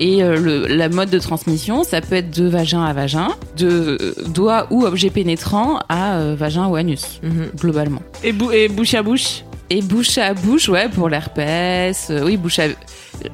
Et 0.00 0.22
euh, 0.22 0.36
le, 0.38 0.66
la 0.68 0.88
mode 0.88 1.10
de 1.10 1.18
transmission, 1.18 1.82
ça 1.84 2.00
peut 2.00 2.14
être 2.14 2.30
de 2.30 2.48
vagin 2.48 2.82
à 2.84 2.92
vagin, 2.92 3.28
de 3.58 3.98
euh, 4.00 4.14
doigt 4.28 4.68
ou 4.70 4.84
objet 4.86 5.10
pénétrant 5.10 5.80
à 5.88 6.14
euh, 6.14 6.34
vagin 6.38 6.66
ou 6.68 6.76
anus, 6.76 7.20
Mhm. 7.22 7.50
globalement. 7.58 8.00
et, 8.22 8.32
bou- 8.32 8.52
et 8.52 8.68
bouche 8.68 8.94
à 8.94 9.02
bouche? 9.02 9.42
Et 9.70 9.82
bouche 9.82 10.16
à 10.16 10.32
bouche, 10.32 10.68
ouais, 10.70 10.88
pour 10.88 11.10
l'herpès. 11.10 12.08
euh, 12.10 12.24
oui, 12.24 12.36
bouche 12.38 12.58
à... 12.58 12.62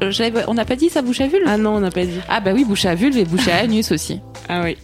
euh, 0.03 0.43
On 0.49 0.55
n'a 0.55 0.65
pas 0.65 0.75
dit 0.75 0.89
ça, 0.89 1.01
bouche 1.03 1.21
à 1.21 1.29
vulve? 1.29 1.45
Ah 1.47 1.57
non, 1.59 1.77
on 1.77 1.81
n'a 1.81 1.93
pas 1.93 2.05
dit. 2.05 2.19
Ah 2.29 2.41
bah 2.41 2.51
oui, 2.55 2.65
bouche 2.65 2.87
à 2.87 2.95
vulve 2.97 3.17
et 3.19 3.25
bouche 3.25 3.47
à 3.47 3.57
anus 3.63 3.93
aussi. 3.93 4.19
Ah 4.49 4.63
oui. 4.65 4.77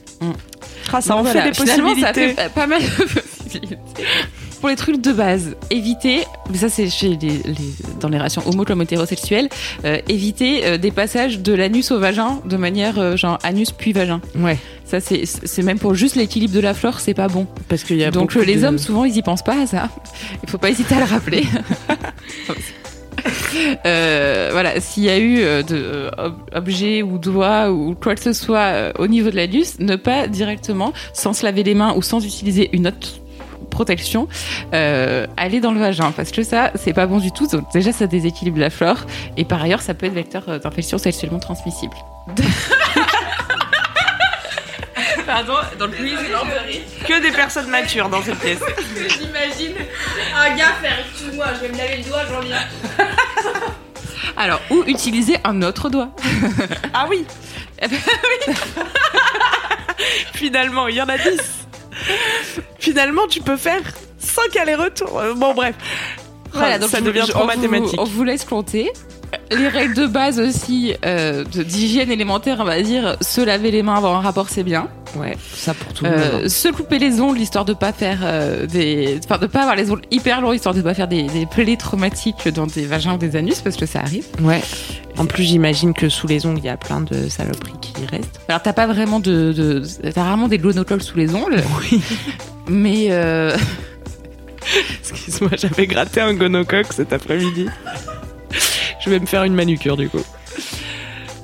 Ah, 0.93 1.01
ça 1.01 1.17
en 1.17 1.23
voilà, 1.23 1.43
fait 1.43 1.49
des 1.51 1.55
finalement, 1.55 1.95
ça 2.01 2.09
possibilités. 2.13 2.35
fait 2.43 2.49
pas- 2.53 2.67
mal 2.67 2.83
de 2.83 2.89
possibilités. 3.05 3.79
Pour 4.61 4.69
les 4.69 4.77
trucs 4.77 5.01
de 5.01 5.13
base, 5.13 5.57
éviter, 5.71 6.25
mais 6.51 6.59
ça 6.59 6.69
c'est 6.69 6.91
chez 6.91 7.09
les, 7.09 7.17
les- 7.17 7.55
dans 8.01 8.09
les 8.11 8.19
relations 8.19 8.43
homo 8.47 8.65
comme 8.67 8.83
hétérosexuelles, 8.83 9.49
euh, 9.87 9.97
éviter 10.09 10.67
euh, 10.67 10.77
des 10.77 10.91
passages 10.91 11.39
de 11.39 11.55
l'anus 11.55 11.91
au 11.93 11.99
vagin 11.99 12.41
de 12.45 12.57
manière 12.59 12.99
euh, 12.99 13.17
genre 13.17 13.39
anus 13.43 13.71
puis 13.71 13.95
vagin. 13.95 14.21
Ouais, 14.37 14.59
Ça 14.85 14.99
c'est 15.01 15.63
même 15.63 15.79
pour 15.79 15.95
juste 15.95 16.15
l'équilibre 16.17 16.53
de 16.55 16.61
la 16.61 16.75
flore, 16.75 17.01
c'est 17.01 17.15
pas 17.15 17.29
bon. 17.29 17.47
parce 17.71 17.85
qu'il 17.85 17.97
y 17.97 18.05
a 18.05 18.11
Donc 18.11 18.35
les 18.35 18.57
de- 18.57 18.67
hommes 18.67 18.79
souvent 18.79 19.05
ils 19.05 19.17
y 19.17 19.23
pensent 19.23 19.45
pas 19.45 19.63
à 19.63 19.67
ça. 19.67 19.89
Il 20.43 20.51
faut 20.51 20.59
pas 20.59 20.69
hésiter 20.69 20.95
à 20.97 20.99
le 21.01 21.05
rappeler. 21.07 21.45
Euh, 23.87 24.49
voilà, 24.53 24.81
s'il 24.81 25.03
y 25.05 25.09
a 25.11 25.19
eu 25.19 25.41
euh, 25.41 25.63
de 25.63 25.77
euh, 25.77 26.11
ob- 26.19 26.39
objets 26.55 27.03
ou 27.03 27.19
doigts 27.19 27.71
ou 27.71 27.95
quoi 27.95 28.15
que 28.15 28.21
ce 28.21 28.33
soit 28.33 28.59
euh, 28.59 28.93
au 28.99 29.07
niveau 29.07 29.31
de 29.31 29.37
l'anus, 29.37 29.79
ne 29.81 29.97
pas 29.97 30.27
directement, 30.29 30.93
sans 31.13 31.33
se 31.33 31.45
laver 31.45 31.63
les 31.63 31.75
mains 31.75 31.95
ou 31.97 32.03
sans 32.03 32.25
utiliser 32.25 32.71
une 32.73 32.87
autre 32.89 33.09
protection, 33.71 34.29
euh, 34.75 35.27
aller 35.37 35.61
dans 35.61 35.73
le 35.73 35.81
vagin 35.81 36.13
parce 36.13 36.31
que 36.31 36.43
ça 36.43 36.71
c'est 36.75 36.93
pas 36.93 37.07
bon 37.07 37.19
du 37.19 37.33
tout. 37.33 37.47
Déjà 37.73 37.93
ça 37.93 38.07
déséquilibre 38.07 38.59
la 38.59 38.71
flore 38.71 39.07
et 39.37 39.45
par 39.45 39.63
ailleurs 39.63 39.83
ça 39.83 39.95
peut 39.95 40.07
être 40.07 40.15
vecteur 40.15 40.61
d'infection 40.61 40.99
sexuellement 40.99 41.39
transmissible. 41.39 41.95
Pardon, 45.33 45.55
donc 45.79 45.99
Louise, 45.99 46.19
que 47.07 47.21
des 47.23 47.31
personnes 47.31 47.69
matures 47.69 48.09
dans 48.09 48.23
cette 48.23 48.39
pièce. 48.41 48.59
J'imagine 48.97 49.75
un 50.37 50.57
gars 50.57 50.73
faire 50.83 50.99
excuse-moi, 51.09 51.47
je 51.57 51.61
vais 51.67 51.73
me 51.73 51.79
laver 51.79 51.97
le 51.99 52.05
doigt, 52.05 52.23
j'en 52.29 52.41
viens. 52.41 52.59
Alors, 54.37 54.61
ou 54.71 54.83
utiliser 54.87 55.37
un 55.45 55.63
autre 55.63 55.89
doigt. 55.89 56.09
Ah 56.95 57.07
oui 57.09 57.25
Finalement, 60.35 60.89
il 60.89 60.97
y 60.97 61.03
en 61.03 61.09
a 61.09 61.17
10. 61.19 61.39
Finalement, 62.79 63.27
tu 63.29 63.41
peux 63.41 63.57
faire 63.57 63.81
5 64.19 64.57
allers-retours. 64.57 65.19
Euh, 65.19 65.35
Bon, 65.35 65.55
bref. 65.55 65.75
Voilà, 66.53 66.75
Ah, 66.75 66.79
donc 66.79 66.91
ça 66.91 66.99
je- 66.99 67.05
devient 67.05 67.23
je- 67.27 67.31
trop 67.33 67.41
on 67.41 67.43
vous- 67.43 67.49
mathématique. 67.49 68.01
On 68.01 68.05
vous 68.05 68.25
laisse 68.25 68.45
compter. 68.45 68.91
les 69.53 69.69
règles 69.69 69.95
de 69.95 70.07
base 70.07 70.41
aussi 70.41 70.95
euh, 71.05 71.45
de- 71.45 71.63
d'hygiène 71.63 72.11
élémentaire, 72.11 72.57
on 72.61 72.65
va 72.65 72.83
dire, 72.83 73.17
se 73.21 73.41
laver 73.41 73.71
les 73.71 73.83
mains 73.85 73.95
avant 73.97 74.17
un 74.17 74.21
rapport, 74.21 74.49
c'est 74.49 74.65
bien. 74.65 74.89
Ouais, 75.17 75.37
ça 75.55 75.75
pour 75.75 75.93
tout 75.93 76.05
le 76.05 76.11
Euh, 76.11 76.33
monde. 76.43 76.49
se 76.49 76.69
couper 76.69 76.99
les 77.01 77.21
ongles 77.21 77.41
histoire 77.41 77.65
de 77.65 77.73
pas 77.75 77.93
faire 77.93 78.19
euh, 78.23 78.67
des, 78.67 79.19
enfin 79.25 79.39
de 79.39 79.47
pas 79.47 79.61
avoir 79.63 79.75
les 79.77 79.91
ongles 79.91 80.03
hyper 80.11 80.41
longs 80.41 80.53
histoire 80.53 80.75
de 80.75 80.83
pas 80.83 80.95
faire 80.95 81.09
des, 81.09 81.25
des 81.25 81.47
plaies 81.47 81.77
traumatiques 81.77 82.47
dans 82.49 82.67
des 82.67 82.87
vagins 82.87 83.15
ou 83.15 83.19
des 83.19 83.35
anus 83.35 83.61
parce 83.61 83.77
que 83.77 83.87
ça 83.87 84.01
arrive. 84.01 84.27
Ouais. 84.41 84.63
En 85.19 85.27
plus, 85.27 85.43
j'imagine 85.43 85.93
que 85.95 86.09
sous 86.09 86.27
les 86.29 86.47
ongles, 86.47 86.59
il 86.61 86.65
y 86.65 86.69
a 86.69 86.77
plein 86.77 87.01
de 87.01 87.29
saloperies 87.29 87.73
qui 87.81 87.93
restent. 88.11 88.41
Alors 88.49 88.63
t'as 88.63 88.73
pas 88.73 88.87
vraiment 88.87 89.19
de, 89.21 89.53
de 89.53 89.83
t'as 90.13 90.23
rarement 90.23 90.47
des 90.49 90.59
glonocols 90.59 91.03
sous 91.03 91.17
les 91.19 91.35
ongles. 91.35 91.63
Oui. 91.91 92.01
Mais 92.69 93.07
euh, 93.11 93.57
Excuse-moi, 95.01 95.51
j'avais 95.57 95.87
gratté 95.87 96.21
un 96.21 96.35
gonocoque 96.35 96.93
cet 96.93 97.13
après-midi. 97.13 97.67
Je 99.05 99.11
vais 99.11 99.19
me 99.19 99.27
faire 99.27 99.43
une 99.45 99.55
manucure 99.55 99.97
du 99.97 100.09
coup. 100.09 100.23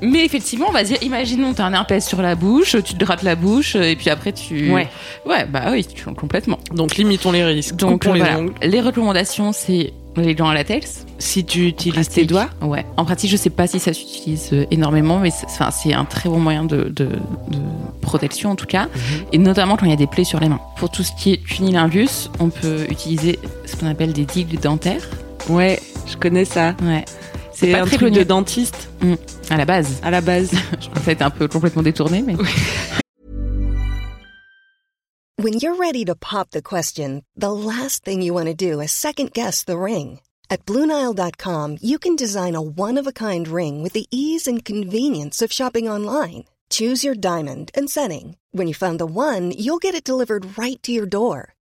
Mais 0.03 0.25
effectivement, 0.25 0.67
on 0.69 0.73
va 0.73 0.83
dire, 0.85 0.99
imaginons 1.03 1.55
t'as 1.55 1.65
un 1.65 1.73
herpès 1.73 2.07
sur 2.07 2.23
la 2.23 2.35
bouche, 2.35 2.77
tu 2.85 2.95
te 2.95 3.05
grattes 3.05 3.23
la 3.23 3.35
bouche 3.37 3.77
et 3.77 3.97
puis 3.97 4.11
après 4.11 4.33
tu. 4.33 4.71
Ouais. 4.73 4.89
Ouais, 5.25 5.45
bah 5.47 5.65
oui, 5.71 5.85
tu 5.85 6.05
complètement. 6.15 6.59
Donc 6.73 6.97
limitons 6.97 7.33
les 7.33 7.45
risques. 7.45 7.77
Donc 7.77 8.07
euh, 8.07 8.15
les 8.15 8.23
ongles. 8.23 8.53
les 8.63 8.81
recommandations, 8.81 9.53
c'est 9.53 9.93
les 10.17 10.35
gants 10.35 10.49
à 10.49 10.55
latex. 10.55 11.05
Si 11.19 11.45
tu 11.45 11.67
utilises 11.67 12.09
tes 12.09 12.25
doigts, 12.25 12.49
Ouais. 12.63 12.87
En 12.97 13.05
pratique, 13.05 13.31
je 13.31 13.37
sais 13.37 13.51
pas 13.51 13.67
si 13.67 13.79
ça 13.79 13.93
s'utilise 13.93 14.49
euh, 14.55 14.65
énormément, 14.71 15.19
mais 15.19 15.31
c'est 15.31 15.93
un 15.93 16.05
très 16.07 16.29
bon 16.31 16.39
moyen 16.41 16.65
de, 16.65 16.85
de, 16.85 17.05
de 17.49 17.59
protection 18.01 18.51
en 18.51 18.57
tout 18.57 18.65
cas, 18.67 18.89
et 19.33 19.39
notamment 19.39 19.77
quand 19.77 19.85
il 19.85 19.91
y 19.91 19.95
a 19.95 19.97
des 19.97 20.07
plaies 20.07 20.25
sur 20.25 20.41
les 20.41 20.49
mains. 20.49 20.61
Pour 20.79 20.91
tout 20.91 21.03
ce 21.03 21.13
qui 21.19 21.33
est 21.35 21.37
cunilingus, 21.37 22.31
on 22.41 22.49
peut 22.49 22.87
utiliser 22.91 23.39
ce 23.67 23.77
qu'on 23.77 23.89
appelle 23.89 24.13
des 24.15 24.25
digues 24.25 24.59
dentaires. 24.61 25.07
ouais, 25.51 25.81
je 26.07 26.17
connais 26.17 26.45
ça. 26.45 26.75
Ouais. 26.83 27.05
C'est 27.57 27.75
un 27.75 27.87
truc 27.87 28.13
de 28.13 28.23
dentiste 28.23 28.91
À 29.49 29.57
la 29.57 29.65
base. 29.65 29.99
à 30.03 30.11
la 30.11 30.21
base. 30.21 30.51
Je 30.81 30.89
pense 30.89 30.99
que 30.99 31.01
ça 31.05 31.11
a 31.11 31.13
été 31.15 31.25
un 31.25 31.31
peu 31.31 31.49
complètement 31.49 31.83
détourné, 31.83 32.23
mais. 32.23 32.37
When 35.39 35.55
you're 35.55 35.77
ready 35.77 36.05
to 36.07 36.15
pop 36.15 36.51
the 36.51 36.63
question, 36.63 37.23
the 37.37 37.51
last 37.53 38.05
thing 38.05 38.23
you 38.23 38.35
want 38.35 38.47
to 38.47 38.55
do 38.55 38.81
is 38.81 38.91
second 38.93 39.33
guess 39.33 39.65
the 39.65 39.79
ring. 39.79 40.21
At 40.51 40.65
Bluenile.com, 40.65 41.79
you 41.83 41.99
can 41.99 42.17
design 42.17 42.55
a 42.55 42.61
one 42.63 42.99
of 42.99 43.07
a 43.07 43.13
kind 43.13 43.47
ring 43.49 43.83
with 43.83 43.93
the 43.93 44.07
ease 44.11 44.47
and 44.47 44.65
convenience 44.65 45.43
of 45.43 45.53
shopping 45.53 45.89
online. 45.89 46.45
Choose 46.71 47.05
your 47.05 47.15
diamond 47.15 47.71
and 47.75 47.89
setting. 47.91 48.37
When 48.53 48.67
you 48.67 48.75
find 48.75 48.99
the 48.99 49.07
one, 49.07 49.53
you'll 49.53 49.79
get 49.79 49.95
it 49.95 50.05
delivered 50.05 50.57
right 50.59 50.83
to 50.83 50.91
your 50.93 51.07
door. 51.07 51.55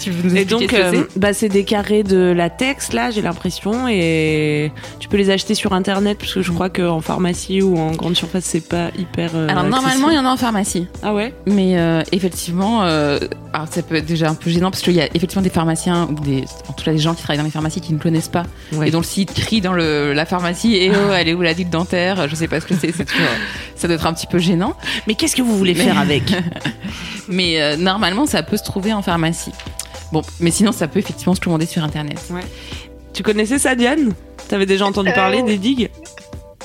Tu 0.00 0.10
veux 0.10 0.28
nous 0.28 0.34
Et 0.36 0.40
expliquer 0.40 0.76
donc, 0.76 0.86
ce 0.86 0.90
que 0.92 0.96
euh, 1.02 1.08
bah, 1.16 1.32
c'est 1.34 1.48
des 1.48 1.64
carrés 1.64 2.02
de 2.02 2.32
latex, 2.32 2.92
là, 2.92 3.10
j'ai 3.10 3.22
l'impression, 3.22 3.86
et 3.88 4.72
tu 4.98 5.08
peux 5.08 5.16
les 5.16 5.30
acheter 5.30 5.54
sur 5.54 5.72
internet, 5.72 6.18
parce 6.18 6.32
que 6.34 6.42
je 6.42 6.50
crois 6.52 6.70
qu'en 6.70 7.00
pharmacie 7.00 7.60
ou 7.62 7.76
en 7.78 7.90
grande 7.92 8.16
surface, 8.16 8.44
c'est 8.44 8.66
pas 8.66 8.88
hyper. 8.98 9.30
euh, 9.34 9.48
Alors 9.48 9.64
normalement, 9.64 10.10
il 10.10 10.16
y 10.16 10.18
en 10.18 10.24
a 10.24 10.30
en 10.30 10.36
pharmacie. 10.36 10.86
Ah 11.02 11.12
ouais? 11.14 11.34
Mais 11.46 11.78
euh, 11.78 12.02
effectivement, 12.12 12.84
euh, 12.84 13.18
alors 13.52 13.68
ça 13.70 13.82
peut 13.82 13.96
être 13.96 14.06
déjà 14.06 14.28
un 14.30 14.34
peu 14.34 14.50
gênant 14.50 14.70
parce 14.70 14.82
qu'il 14.82 14.94
y 14.94 15.00
a 15.00 15.06
effectivement 15.14 15.42
des 15.42 15.50
pharmaciens 15.50 16.08
ou 16.10 16.14
des, 16.20 16.44
en 16.68 16.72
tout 16.72 16.84
cas 16.84 16.92
des 16.92 16.98
gens 16.98 17.14
qui 17.14 17.22
travaillent 17.22 17.38
dans 17.38 17.44
les 17.44 17.50
pharmacies 17.50 17.80
qui 17.80 17.92
ne 17.92 17.98
connaissent 17.98 18.28
pas 18.28 18.44
Ouais. 18.72 18.88
et 18.88 18.90
dont 18.90 18.98
le 19.00 19.04
site 19.04 19.34
crie 19.34 19.60
dans 19.60 19.72
le, 19.72 20.12
la 20.12 20.24
pharmacie 20.24 20.76
et 20.76 20.90
oh 20.90 21.12
elle 21.14 21.28
est 21.28 21.34
où 21.34 21.42
la 21.42 21.52
digue 21.54 21.68
dentaire? 21.70 22.28
Je 22.28 22.34
sais 22.34 22.48
pas 22.48 22.60
ce 22.60 22.66
que 22.66 22.74
c'est. 22.74 22.94
Ça 23.76 23.86
doit 23.88 23.96
être 23.96 24.06
un 24.06 24.12
petit 24.14 24.26
peu 24.26 24.38
gênant. 24.38 24.74
Mais 25.06 25.14
qu'est-ce 25.14 25.34
que 25.36 25.42
vous 25.42 25.56
voulez 25.58 25.74
faire 25.74 25.98
avec? 25.98 26.22
Mais 27.28 27.60
euh, 27.60 27.76
normalement, 27.76 28.26
ça 28.26 28.42
peut 28.42 28.56
se 28.56 28.64
trouver 28.64 28.92
en 28.92 29.02
pharmacie. 29.02 29.52
Bon, 30.12 30.22
mais 30.40 30.50
sinon, 30.50 30.72
ça 30.72 30.88
peut 30.88 30.98
effectivement 30.98 31.34
se 31.34 31.40
commander 31.40 31.66
sur 31.66 31.82
internet. 31.84 32.18
Tu 33.12 33.22
connaissais 33.22 33.58
ça, 33.58 33.74
Diane? 33.74 34.12
T'avais 34.48 34.66
déjà 34.66 34.86
entendu 34.86 35.10
Euh, 35.10 35.14
parler 35.14 35.42
des 35.42 35.56
digues? 35.58 35.90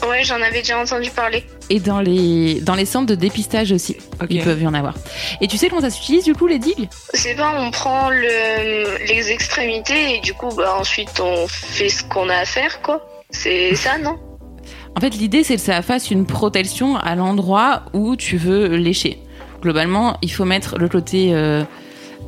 Ouais, 0.08 0.24
j'en 0.24 0.36
avais 0.42 0.60
déjà 0.62 0.78
entendu 0.80 1.10
parler. 1.10 1.44
Et 1.70 1.80
dans 1.80 2.00
les 2.00 2.56
dans 2.62 2.76
les 2.76 2.86
centres 2.86 3.08
de 3.08 3.16
dépistage 3.16 3.72
aussi, 3.72 3.98
ils 4.30 4.44
peuvent 4.44 4.62
y 4.62 4.68
en 4.68 4.74
avoir. 4.74 4.94
Et 5.42 5.48
tu 5.48 5.58
sais 5.58 5.70
comment 5.70 5.82
ça 5.82 5.90
s'utilise 5.90 6.24
du 6.26 6.34
coup 6.36 6.48
les 6.48 6.60
digues? 6.60 6.90
C'est 7.14 7.36
pas, 7.36 7.54
on 7.60 7.72
prend 7.72 8.10
le, 8.10 9.06
les 9.08 9.32
extrémités 9.32 10.18
et 10.18 10.22
du 10.22 10.34
coup, 10.34 10.50
bah, 10.56 10.76
ensuite, 10.80 11.20
on 11.20 11.48
fait 11.48 11.90
ce 11.90 12.04
qu'on 12.04 12.30
a 12.30 12.36
à 12.36 12.46
faire, 12.46 12.82
quoi. 12.82 13.08
C'est 13.32 13.74
ça, 13.86 13.98
non? 13.98 14.18
En 14.96 15.00
fait, 15.02 15.10
l'idée, 15.12 15.44
c'est 15.44 15.56
que 15.56 15.62
ça 15.62 15.82
fasse 15.82 16.12
une 16.12 16.26
protection 16.26 16.98
à 16.98 17.16
l'endroit 17.16 17.84
où 17.94 18.16
tu 18.16 18.38
veux 18.38 18.76
lécher. 18.76 19.20
Globalement, 19.62 20.18
il 20.22 20.32
faut 20.32 20.46
mettre 20.46 20.78
le 20.78 20.88
côté. 20.90 21.34
euh, 21.34 21.64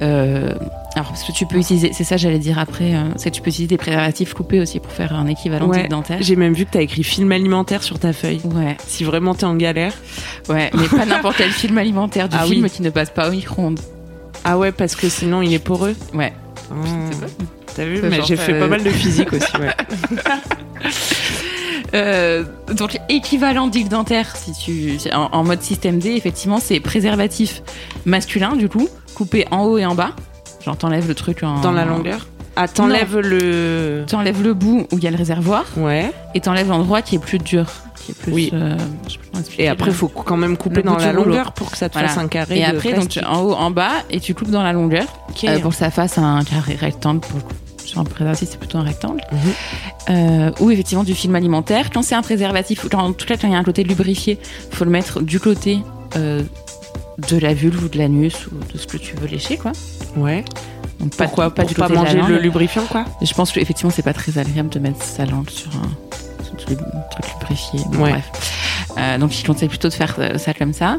euh, 0.02 0.54
alors, 0.96 1.10
parce 1.10 1.24
que 1.24 1.32
tu 1.32 1.46
peux 1.46 1.58
utiliser, 1.58 1.92
c'est 1.94 2.04
ça, 2.04 2.18
j'allais 2.18 2.40
dire 2.40 2.58
après, 2.60 2.96
euh, 2.96 3.04
c'est 3.18 3.30
que 3.30 3.36
tu 3.36 3.42
peux 3.42 3.50
utiliser 3.50 3.68
des 3.70 3.78
préservatifs 3.78 4.34
coupés 4.34 4.60
aussi 4.60 4.80
pour 4.80 4.92
faire 4.92 5.14
un 5.14 5.28
équivalent 5.28 5.68
Ouais. 5.68 5.84
de 5.84 5.88
dentaire. 5.90 6.18
J'ai 6.22 6.36
même 6.36 6.54
vu 6.54 6.66
que 6.66 6.72
t'as 6.72 6.82
écrit 6.82 7.04
film 7.04 7.32
alimentaire 7.32 7.84
sur 7.84 8.00
ta 8.00 8.14
feuille. 8.14 8.42
Ouais, 8.46 8.78
Si 8.88 9.04
vraiment 9.04 9.36
t'es 9.36 9.46
en 9.46 9.56
galère. 9.56 9.94
ouais, 10.50 10.72
mais 10.74 10.88
pas 10.88 11.06
n'importe 11.06 11.38
quel 11.38 11.52
film 11.52 11.78
alimentaire, 11.78 12.30
du 12.30 12.38
Ah 12.40 12.46
film 12.46 12.64
oui. 12.64 12.70
qui 12.70 12.82
ne 12.82 12.90
passe 12.90 13.10
pas 13.12 13.28
au 13.28 13.32
micro-ondes. 13.32 13.80
Ah 14.44 14.58
ouais, 14.58 14.72
parce 14.72 14.96
que 14.96 15.10
sinon 15.10 15.42
il 15.42 15.54
est 15.54 15.60
poreux. 15.60 15.96
Ouais. 16.14 16.34
Ah. 16.72 16.76
T'as 17.76 17.86
vu 17.86 18.00
Mais 18.04 18.22
j'ai 18.26 18.36
fait 18.36 18.54
euh, 18.54 18.60
pas 18.62 18.68
mal 18.68 18.84
de 18.84 18.90
physique 18.90 19.32
aussi, 19.34 19.58
ouais. 19.58 19.74
Euh, 21.94 22.44
donc 22.74 23.00
équivalent 23.08 23.68
dentaire 23.68 24.36
si 24.36 24.52
tu 24.52 24.98
en, 25.14 25.30
en 25.32 25.44
mode 25.46 25.62
système 25.62 26.00
D 26.00 26.10
effectivement 26.16 26.60
c'est 26.60 26.82
préservatif 26.82 27.62
masculin 28.06 28.58
du 28.58 28.68
coup 28.68 28.90
coupé 29.18 29.46
en 29.52 29.64
haut 29.64 29.78
et 29.80 29.86
en 29.86 29.96
bas 29.96 30.12
genre 30.64 30.78
t'enlèves 30.78 31.08
le 31.08 31.16
truc 31.16 31.42
en 31.44 31.60
Dans 31.62 31.72
la 31.72 31.86
longueur. 31.86 32.28
Ah, 32.60 32.68
t'enlèves 32.68 33.18
le. 33.20 34.04
t'enlèves 34.08 34.42
le 34.44 34.54
bout 34.54 34.88
où 34.92 34.98
il 34.98 35.04
y 35.04 35.08
a 35.08 35.12
le 35.12 35.18
réservoir 35.18 35.66
Ouais. 35.78 36.12
et 36.36 36.40
t'enlèves 36.42 36.70
l'endroit 36.70 37.02
qui 37.02 37.16
est 37.16 37.20
plus 37.20 37.38
dur 37.40 37.66
qui 38.04 38.12
est 38.12 38.16
plus 38.16 38.34
Oui. 38.34 38.50
euh, 38.54 38.76
Et 39.60 39.68
après, 39.68 39.88
là. 39.88 39.94
faut 39.94 40.08
quand 40.08 40.38
même 40.38 40.56
couper 40.58 40.78
Le 40.78 40.84
dans 40.84 40.98
la 40.98 41.14
longueur 41.14 41.52
pour 41.54 41.70
que 41.72 41.78
ça 41.78 41.88
te 41.90 41.94
Voilà. 41.94 42.08
fasse 42.10 42.18
un 42.18 42.28
carré 42.28 42.60
et 42.60 42.66
de 42.72 42.76
après 42.78 42.94
donc 42.94 43.18
en 43.28 43.42
haut 43.42 43.54
en 43.54 43.70
bas 43.72 43.92
et 44.10 44.20
tu 44.20 44.34
coupes 44.36 44.50
dans 44.52 44.64
la 44.64 44.74
longueur 44.74 45.06
euh, 45.44 45.60
pour 45.60 45.72
que 45.72 45.78
ça 45.78 45.90
fasse 45.92 46.18
un 46.18 46.44
carré 46.44 46.76
rectangle 46.76 47.20
pour 47.22 47.40
sur 47.86 48.00
un 48.02 48.04
préservatif 48.04 48.50
c'est 48.52 48.60
plutôt 48.60 48.78
un 48.80 48.84
rectangle 48.84 49.22
euh, 50.10 50.52
ou 50.60 50.72
effectivement 50.72 51.04
du 51.04 51.14
film 51.16 51.36
alimentaire 51.36 51.90
quand 51.94 52.02
c'est 52.02 52.16
un 52.16 52.22
préservatif 52.22 52.88
quand, 52.90 53.00
en 53.00 53.14
tout 53.14 53.26
cas 53.26 53.38
quand 53.38 53.48
il 53.48 53.54
y 53.54 53.56
a 53.56 53.60
un 53.60 53.64
côté 53.64 53.84
lubrifié 53.84 54.40
faut 54.72 54.84
le 54.86 54.92
mettre 54.92 55.22
du 55.22 55.40
côté 55.40 55.80
euh, 56.18 56.42
de 57.30 57.38
la 57.38 57.54
vulve 57.54 57.84
ou 57.84 57.90
de 57.90 57.98
l'anus 57.98 58.48
ou 58.48 58.56
de 58.74 58.78
ce 58.78 58.86
que 58.88 58.98
tu 58.98 59.16
veux 59.16 59.28
lécher 59.28 59.58
quoi 59.58 59.72
Ouais. 60.16 60.44
donc 61.00 61.16
pas, 61.16 61.26
Pourquoi 61.26 61.50
pas 61.54 61.62
Pour 61.64 61.70
du 61.70 61.76
pas 61.76 61.90
manger 61.90 62.20
le 62.28 62.38
lubrifiant, 62.40 62.84
quoi? 62.86 63.06
Et 63.22 63.26
je 63.26 63.34
pense 63.34 63.52
que 63.52 63.60
effectivement 63.60 63.92
c'est 63.92 64.04
pas 64.04 64.14
très 64.14 64.38
agréable 64.38 64.70
de 64.70 64.80
mettre 64.80 65.04
sa 65.04 65.26
langue 65.26 65.50
sur 65.50 65.72
un, 65.76 65.90
sur 66.44 66.54
un 66.54 66.58
truc 66.58 66.80
lubrifié 67.40 67.80
Bon, 67.92 68.04
Ouais. 68.04 68.12
bref 68.12 68.30
Euh, 68.98 69.18
donc 69.20 69.32
je 69.32 69.46
conseille 69.46 69.70
plutôt 69.70 69.90
de 69.90 69.94
faire 69.94 70.16
euh, 70.20 70.38
ça 70.38 70.54
comme 70.54 70.74
ça 70.74 70.98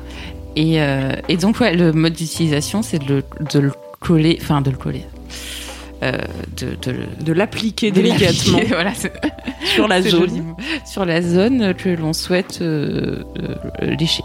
et, 0.57 0.81
euh, 0.81 1.13
et 1.29 1.37
donc 1.37 1.59
ouais 1.61 1.75
le 1.75 1.93
mode 1.93 2.13
d'utilisation 2.15 2.83
c'est 2.83 2.99
de 3.01 3.15
le, 3.15 3.25
de 3.53 3.59
le 3.59 3.73
coller 4.01 4.39
enfin 4.41 4.61
de 4.61 4.71
le 4.71 4.77
coller 4.77 5.05
euh, 6.05 6.13
de, 6.57 6.77
de, 7.25 7.33
l'appliquer 7.33 7.91
délicatement 7.91 8.61
voilà, 8.69 8.93
sur 9.75 9.89
la 9.89 10.01
zone. 10.01 10.11
joli. 10.11 10.43
sur 10.87 11.05
la 11.05 11.21
zone 11.23 11.75
que 11.75 11.89
l'on 11.89 12.13
souhaite 12.13 12.61
euh, 12.63 13.25
euh, 13.83 13.97
lécher. 13.99 14.23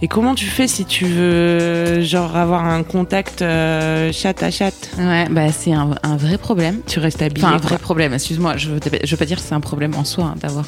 Et 0.00 0.06
comment 0.06 0.36
tu 0.36 0.44
fais 0.44 0.68
si 0.68 0.84
tu 0.84 1.06
veux, 1.06 2.00
genre, 2.02 2.36
avoir 2.36 2.64
un 2.64 2.84
contact 2.84 3.42
euh, 3.42 4.12
chatte 4.12 4.44
à 4.44 4.50
chatte 4.52 4.90
Ouais, 4.96 5.26
bah 5.28 5.50
c'est 5.50 5.72
un, 5.72 5.90
un 6.04 6.16
vrai 6.16 6.38
problème. 6.38 6.80
Tu 6.86 7.00
restes 7.00 7.20
habillé. 7.20 7.44
Enfin, 7.44 7.56
un 7.56 7.58
quoi. 7.58 7.70
vrai 7.70 7.78
problème, 7.78 8.14
excuse-moi, 8.14 8.56
je 8.56 8.70
veux, 8.70 8.80
je 9.02 9.10
veux 9.10 9.16
pas 9.16 9.24
dire 9.24 9.38
que 9.38 9.42
c'est 9.42 9.54
un 9.56 9.60
problème 9.60 9.94
en 9.96 10.04
soi 10.04 10.26
hein, 10.26 10.34
d'avoir 10.40 10.66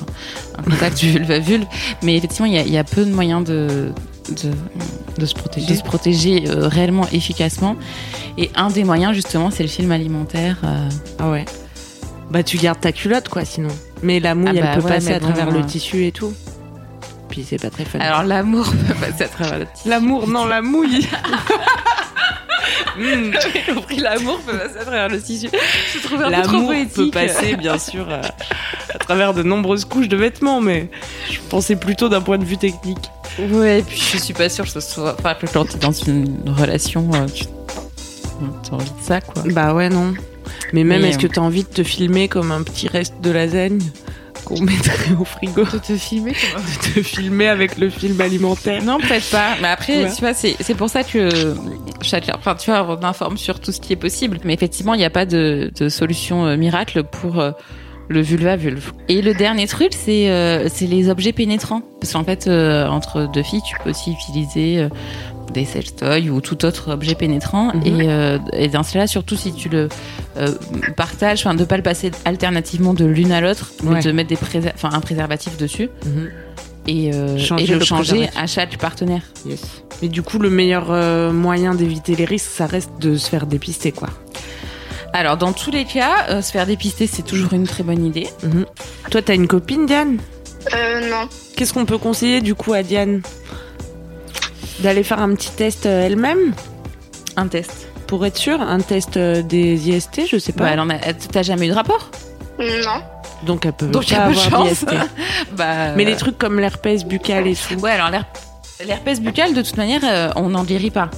un 0.58 0.62
contact 0.64 0.98
vulve 1.04 1.30
à 1.30 1.38
vulve, 1.38 1.64
mais 2.02 2.16
effectivement, 2.16 2.46
il 2.46 2.54
y 2.54 2.58
a, 2.58 2.62
il 2.62 2.72
y 2.72 2.78
a 2.78 2.82
peu 2.82 3.04
de 3.04 3.12
moyens 3.12 3.44
de, 3.44 3.92
de, 4.30 4.50
De 5.20 5.26
se 5.26 5.34
protéger. 5.34 5.66
de 5.68 5.74
se 5.78 5.82
protéger 5.84 6.44
euh, 6.48 6.66
réellement 6.66 7.06
efficacement. 7.12 7.76
Et 8.36 8.50
un 8.56 8.68
des 8.70 8.82
moyens, 8.82 9.14
justement, 9.14 9.50
c'est 9.52 9.62
le 9.62 9.68
film 9.68 9.92
alimentaire. 9.92 10.56
euh, 10.64 10.88
Ah 11.20 11.30
ouais. 11.30 11.44
Bah, 12.32 12.42
tu 12.42 12.58
gardes 12.58 12.80
ta 12.80 12.90
culotte, 12.90 13.28
quoi, 13.28 13.44
sinon. 13.44 13.70
Mais 14.02 14.18
la 14.18 14.34
mouille, 14.34 14.48
Ah 14.48 14.56
elle 14.56 14.62
bah 14.62 14.74
peut 14.76 14.82
ouais, 14.82 14.88
passer 14.94 15.12
à 15.12 15.20
bon, 15.20 15.26
travers 15.26 15.52
le 15.52 15.60
euh. 15.60 15.64
tissu 15.64 16.04
et 16.06 16.10
tout. 16.12 16.32
Puis 17.30 17.46
c'est 17.48 17.60
pas 17.60 17.70
très 17.70 17.84
fun. 17.84 17.98
Alors, 18.00 18.24
l'amour 18.24 18.70
peut 18.88 18.94
passer 18.94 19.24
à 19.24 19.28
travers 19.28 19.58
le 19.60 19.66
tissu. 19.66 19.88
l'amour, 19.88 20.26
non, 20.28 20.46
la 20.46 20.60
mouille. 20.62 21.08
J'ai 22.98 23.72
compris, 23.72 23.98
l'amour 23.98 24.40
peut 24.40 24.58
passer 24.58 24.78
à 24.78 24.82
travers 24.82 25.08
le 25.08 25.20
tissu. 25.20 25.48
Je 25.94 26.00
trouve 26.02 26.22
un 26.22 26.30
peu 26.30 26.42
trop 26.42 26.52
L'amour 26.52 26.72
peut 26.94 27.10
passer, 27.10 27.56
bien 27.56 27.78
sûr, 27.78 28.06
euh, 28.10 28.20
à 28.92 28.98
travers 28.98 29.32
de 29.32 29.42
nombreuses 29.42 29.84
couches 29.84 30.08
de 30.08 30.16
vêtements, 30.16 30.60
mais 30.60 30.90
je 31.30 31.38
pensais 31.48 31.76
plutôt 31.76 32.08
d'un 32.08 32.20
point 32.20 32.38
de 32.38 32.44
vue 32.44 32.58
technique. 32.58 33.10
Ouais, 33.38 33.78
et 33.78 33.82
puis 33.82 33.98
je 34.12 34.18
suis 34.18 34.34
pas 34.34 34.48
sûre 34.48 34.64
que 34.64 34.72
ce 34.72 34.80
soit. 34.80 35.14
Enfin, 35.18 35.34
que 35.34 35.46
quand 35.46 35.64
t'es 35.66 35.78
dans 35.78 35.92
une 35.92 36.42
relation, 36.48 37.08
euh, 37.14 37.26
tu 37.32 38.70
as 38.70 38.74
envie 38.74 38.84
de 38.84 39.02
ça, 39.02 39.20
quoi. 39.20 39.44
Bah 39.46 39.72
ouais, 39.72 39.88
non. 39.88 40.14
Mais 40.72 40.84
même, 40.84 41.04
est-ce 41.04 41.18
euh, 41.18 41.22
que 41.22 41.26
t'as 41.28 41.40
envie 41.40 41.62
de 41.62 41.68
te 41.68 41.82
filmer 41.82 42.28
comme 42.28 42.50
un 42.52 42.62
petit 42.62 42.88
reste 42.88 43.14
de 43.22 43.30
lasagne? 43.30 43.80
Qu'on 44.54 44.62
mettrait 44.62 45.14
au 45.18 45.24
frigo 45.24 45.64
De 45.64 45.78
te 45.78 45.96
filmer 45.96 46.32
De 46.32 46.94
te 46.94 47.02
filmer 47.02 47.48
avec 47.48 47.78
le 47.78 47.88
film 47.90 48.20
alimentaire 48.20 48.82
Non, 48.84 48.98
peut-être 48.98 49.30
pas. 49.30 49.54
Mais 49.62 49.68
après, 49.68 50.04
Ouais. 50.04 50.10
tu 50.14 50.20
vois, 50.20 50.34
c'est 50.34 50.56
c'est 50.60 50.74
pour 50.74 50.90
ça 50.90 51.02
que 51.04 51.54
chacun, 52.02 52.34
enfin, 52.38 52.54
tu 52.54 52.70
vois, 52.70 52.86
on 53.00 53.04
informe 53.04 53.36
sur 53.38 53.60
tout 53.60 53.72
ce 53.72 53.80
qui 53.80 53.92
est 53.92 53.96
possible. 53.96 54.38
Mais 54.44 54.52
effectivement, 54.54 54.94
il 54.94 54.98
n'y 54.98 55.04
a 55.04 55.10
pas 55.10 55.26
de, 55.26 55.70
de 55.78 55.88
solution 55.88 56.46
euh, 56.46 56.56
miracle 56.56 57.02
pour 57.04 57.38
euh, 57.40 57.52
le 58.08 58.20
vulva 58.22 58.56
vulve. 58.56 58.92
Et 59.08 59.22
le 59.22 59.34
dernier 59.34 59.66
truc, 59.68 59.92
c'est 59.92 60.28
euh, 60.30 60.68
c'est 60.68 60.86
les 60.86 61.08
objets 61.10 61.32
pénétrants. 61.32 61.82
Parce 62.00 62.12
qu'en 62.14 62.24
fait, 62.24 62.46
euh, 62.46 62.86
entre 62.88 63.30
deux 63.32 63.42
filles, 63.42 63.62
tu 63.68 63.76
peux 63.84 63.90
aussi 63.90 64.12
utiliser 64.12 64.78
euh, 64.80 64.88
des 65.50 65.64
sextoys 65.64 66.30
ou 66.30 66.40
tout 66.40 66.64
autre 66.64 66.92
objet 66.92 67.14
pénétrant. 67.14 67.72
Mhm. 67.74 67.82
Et, 67.86 68.08
euh, 68.08 68.38
et 68.52 68.68
dans 68.68 68.82
cela, 68.82 69.06
surtout 69.06 69.36
si 69.36 69.52
tu 69.52 69.68
le 69.68 69.88
euh, 70.36 70.54
partages, 70.96 71.40
enfin, 71.40 71.54
de 71.54 71.64
pas 71.64 71.76
le 71.76 71.82
passer 71.82 72.10
alternativement 72.24 72.94
de 72.94 73.04
l'une 73.04 73.32
à 73.32 73.40
l'autre, 73.40 73.72
mais 73.82 73.94
Ouais. 73.96 74.02
de 74.02 74.12
mettre 74.12 74.28
des 74.30 74.38
un 74.82 75.00
préservatif 75.00 75.56
dessus 75.56 75.88
Mhm. 76.06 76.28
et, 76.88 77.12
euh, 77.14 77.38
Changer 77.38 77.64
et 77.64 77.66
de 77.66 77.72
le 77.74 77.78
le 77.80 77.84
changer 77.84 78.28
à 78.36 78.46
chaque 78.46 78.76
partenaire. 78.78 79.22
Yes. 79.46 79.60
Mais 80.02 80.08
du 80.08 80.22
coup, 80.22 80.38
le 80.38 80.48
meilleur 80.50 80.86
euh, 80.90 81.32
moyen 81.32 81.74
d'éviter 81.74 82.14
les 82.16 82.24
risques, 82.24 82.50
ça 82.50 82.66
reste 82.66 82.90
de 83.00 83.16
se 83.16 83.28
faire 83.28 83.46
dépister, 83.46 83.92
quoi. 83.92 84.08
Alors, 85.12 85.36
dans 85.36 85.52
tous 85.52 85.70
les 85.72 85.84
cas, 85.84 86.26
euh, 86.30 86.40
se 86.40 86.52
faire 86.52 86.66
dépister, 86.66 87.06
c'est 87.08 87.22
toujours 87.24 87.52
une 87.52 87.66
très 87.66 87.82
bonne 87.82 88.04
idée. 88.06 88.28
Mhm. 88.44 88.64
Toi, 89.10 89.22
t'as 89.22 89.34
une 89.34 89.48
copine, 89.48 89.84
Diane? 89.86 90.18
Euh, 90.74 91.10
non. 91.10 91.28
Qu'est-ce 91.56 91.72
qu'on 91.74 91.84
peut 91.86 91.98
conseiller 91.98 92.40
du 92.40 92.54
coup 92.54 92.72
à 92.74 92.82
Diane? 92.82 93.22
D'aller 94.82 95.02
faire 95.02 95.20
un 95.20 95.34
petit 95.34 95.50
test 95.50 95.86
euh, 95.86 96.06
elle-même 96.06 96.54
Un 97.36 97.48
test. 97.48 97.88
Pour 98.06 98.24
être 98.26 98.36
sûre, 98.36 98.60
un 98.60 98.80
test 98.80 99.16
euh, 99.16 99.42
des 99.42 99.88
IST, 99.90 100.22
je 100.28 100.38
sais 100.38 100.52
pas. 100.52 100.64
Bah, 100.64 100.70
elle 100.72 100.80
en 100.80 100.90
a- 100.90 100.94
elle- 100.96 101.16
T'as 101.16 101.42
jamais 101.42 101.66
eu 101.66 101.70
de 101.70 101.74
rapport? 101.74 102.10
Non. 102.58 103.02
Donc 103.46 103.64
elle 103.66 103.72
peut 103.72 103.86
Donc, 103.86 104.06
pas 104.08 104.16
a 104.24 104.28
peu 104.28 104.34
de 104.34 104.38
avoir 104.40 104.66
chance. 104.66 104.84
d'IST. 104.84 104.88
Bah, 105.56 105.92
Mais 105.96 106.04
euh, 106.04 106.06
les 106.06 106.16
trucs 106.16 106.38
comme 106.38 106.58
l'herpès 106.60 107.04
buccal 107.04 107.46
et 107.46 107.54
tout. 107.54 107.74
Ouais, 107.80 107.92
alors 107.92 108.10
l'her- 108.10 108.26
l'herpès 108.86 109.20
buccal, 109.20 109.54
de 109.54 109.62
toute 109.62 109.76
manière, 109.76 110.00
euh, 110.04 110.30
on 110.36 110.48
n'en 110.50 110.64
guérit 110.64 110.90
pas. 110.90 111.10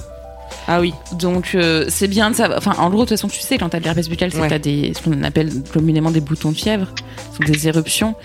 Ah 0.67 0.79
oui. 0.79 0.93
Donc, 1.13 1.51
euh, 1.55 1.85
c'est 1.89 2.07
bien 2.07 2.31
de 2.31 2.35
savoir. 2.35 2.57
Enfin, 2.57 2.73
en 2.77 2.89
gros, 2.89 2.99
de 2.99 3.09
toute 3.09 3.17
façon, 3.17 3.27
tu 3.27 3.39
sais, 3.41 3.57
quand 3.57 3.69
t'as 3.69 3.79
de 3.79 3.83
l'herpès 3.85 4.07
buccal, 4.07 4.31
c'est 4.31 4.39
Ouais. 4.39 4.47
que 4.47 4.53
t'as 4.53 4.59
des, 4.59 4.93
ce 4.95 5.01
qu'on 5.01 5.21
appelle 5.23 5.51
communément 5.73 6.09
des 6.11 6.21
boutons 6.21 6.51
de 6.51 6.55
fièvre. 6.57 6.87
Ce 7.31 7.37
sont 7.45 7.51
des 7.51 7.67
éruptions 7.67 8.15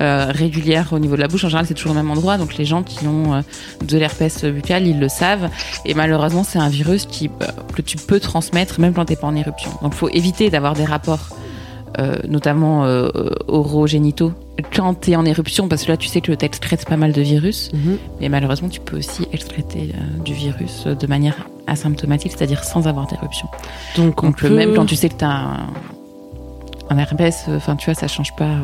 euh, 0.00 0.26
régulières 0.30 0.92
au 0.92 0.98
niveau 1.00 1.16
de 1.16 1.20
la 1.20 1.28
bouche. 1.28 1.44
En 1.44 1.48
général, 1.48 1.66
c'est 1.66 1.74
toujours 1.74 1.92
au 1.92 1.94
même 1.96 2.10
endroit. 2.10 2.38
Donc, 2.38 2.56
les 2.56 2.64
gens 2.64 2.82
qui 2.82 3.06
ont 3.06 3.34
euh, 3.34 3.40
de 3.84 3.98
l'herpès 3.98 4.44
buccal, 4.44 4.86
ils 4.86 4.98
le 5.00 5.08
savent. 5.08 5.50
Et 5.84 5.94
malheureusement, 5.94 6.44
c'est 6.44 6.58
un 6.60 6.68
virus 6.68 7.04
qui, 7.06 7.30
euh, 7.42 7.46
que 7.74 7.82
tu 7.82 7.96
peux 7.96 8.20
transmettre 8.20 8.80
même 8.80 8.94
quand 8.94 9.06
t'es 9.06 9.16
pas 9.16 9.26
en 9.26 9.34
éruption. 9.34 9.70
Donc, 9.82 9.94
faut 9.94 10.08
éviter 10.08 10.50
d'avoir 10.50 10.74
des 10.74 10.84
rapports. 10.84 11.28
Euh, 11.98 12.16
notamment 12.28 12.84
euh, 12.84 13.08
orogénitaux 13.48 14.32
quand 14.74 14.94
t'es 14.94 15.14
en 15.16 15.24
éruption 15.24 15.68
parce 15.68 15.84
que 15.84 15.88
là 15.92 15.96
tu 15.96 16.08
sais 16.08 16.20
que 16.20 16.32
t'excrètes 16.32 16.84
pas 16.86 16.96
mal 16.96 17.12
de 17.12 17.22
virus 17.22 17.70
Mhm. 17.72 17.96
mais 18.20 18.28
malheureusement, 18.28 18.68
tu 18.68 18.80
peux 18.80 18.98
aussi 18.98 19.26
excréter 19.32 19.92
euh, 19.94 20.22
du 20.24 20.32
virus 20.34 20.84
euh, 20.86 20.94
de 20.94 21.06
manière 21.06 21.48
asymptomatique, 21.66 22.32
c'est-à-dire 22.36 22.64
sans 22.64 22.86
avoir 22.88 23.06
d'éruption. 23.06 23.46
Donc 23.96 24.22
on 24.22 24.28
Donc 24.28 24.44
euh, 24.44 24.48
peut... 24.48 24.54
même 24.54 24.74
quand 24.74 24.86
tu 24.86 24.96
sais 24.96 25.08
que 25.08 25.18
tu 25.18 25.24
as 25.24 25.30
un, 25.30 25.66
un 26.90 26.98
herpès, 26.98 27.44
euh, 27.48 27.56
enfin 27.56 27.76
tu 27.76 27.84
vois, 27.86 27.94
ça 27.94 28.08
change 28.08 28.34
pas. 28.36 28.44
euh. 28.44 28.58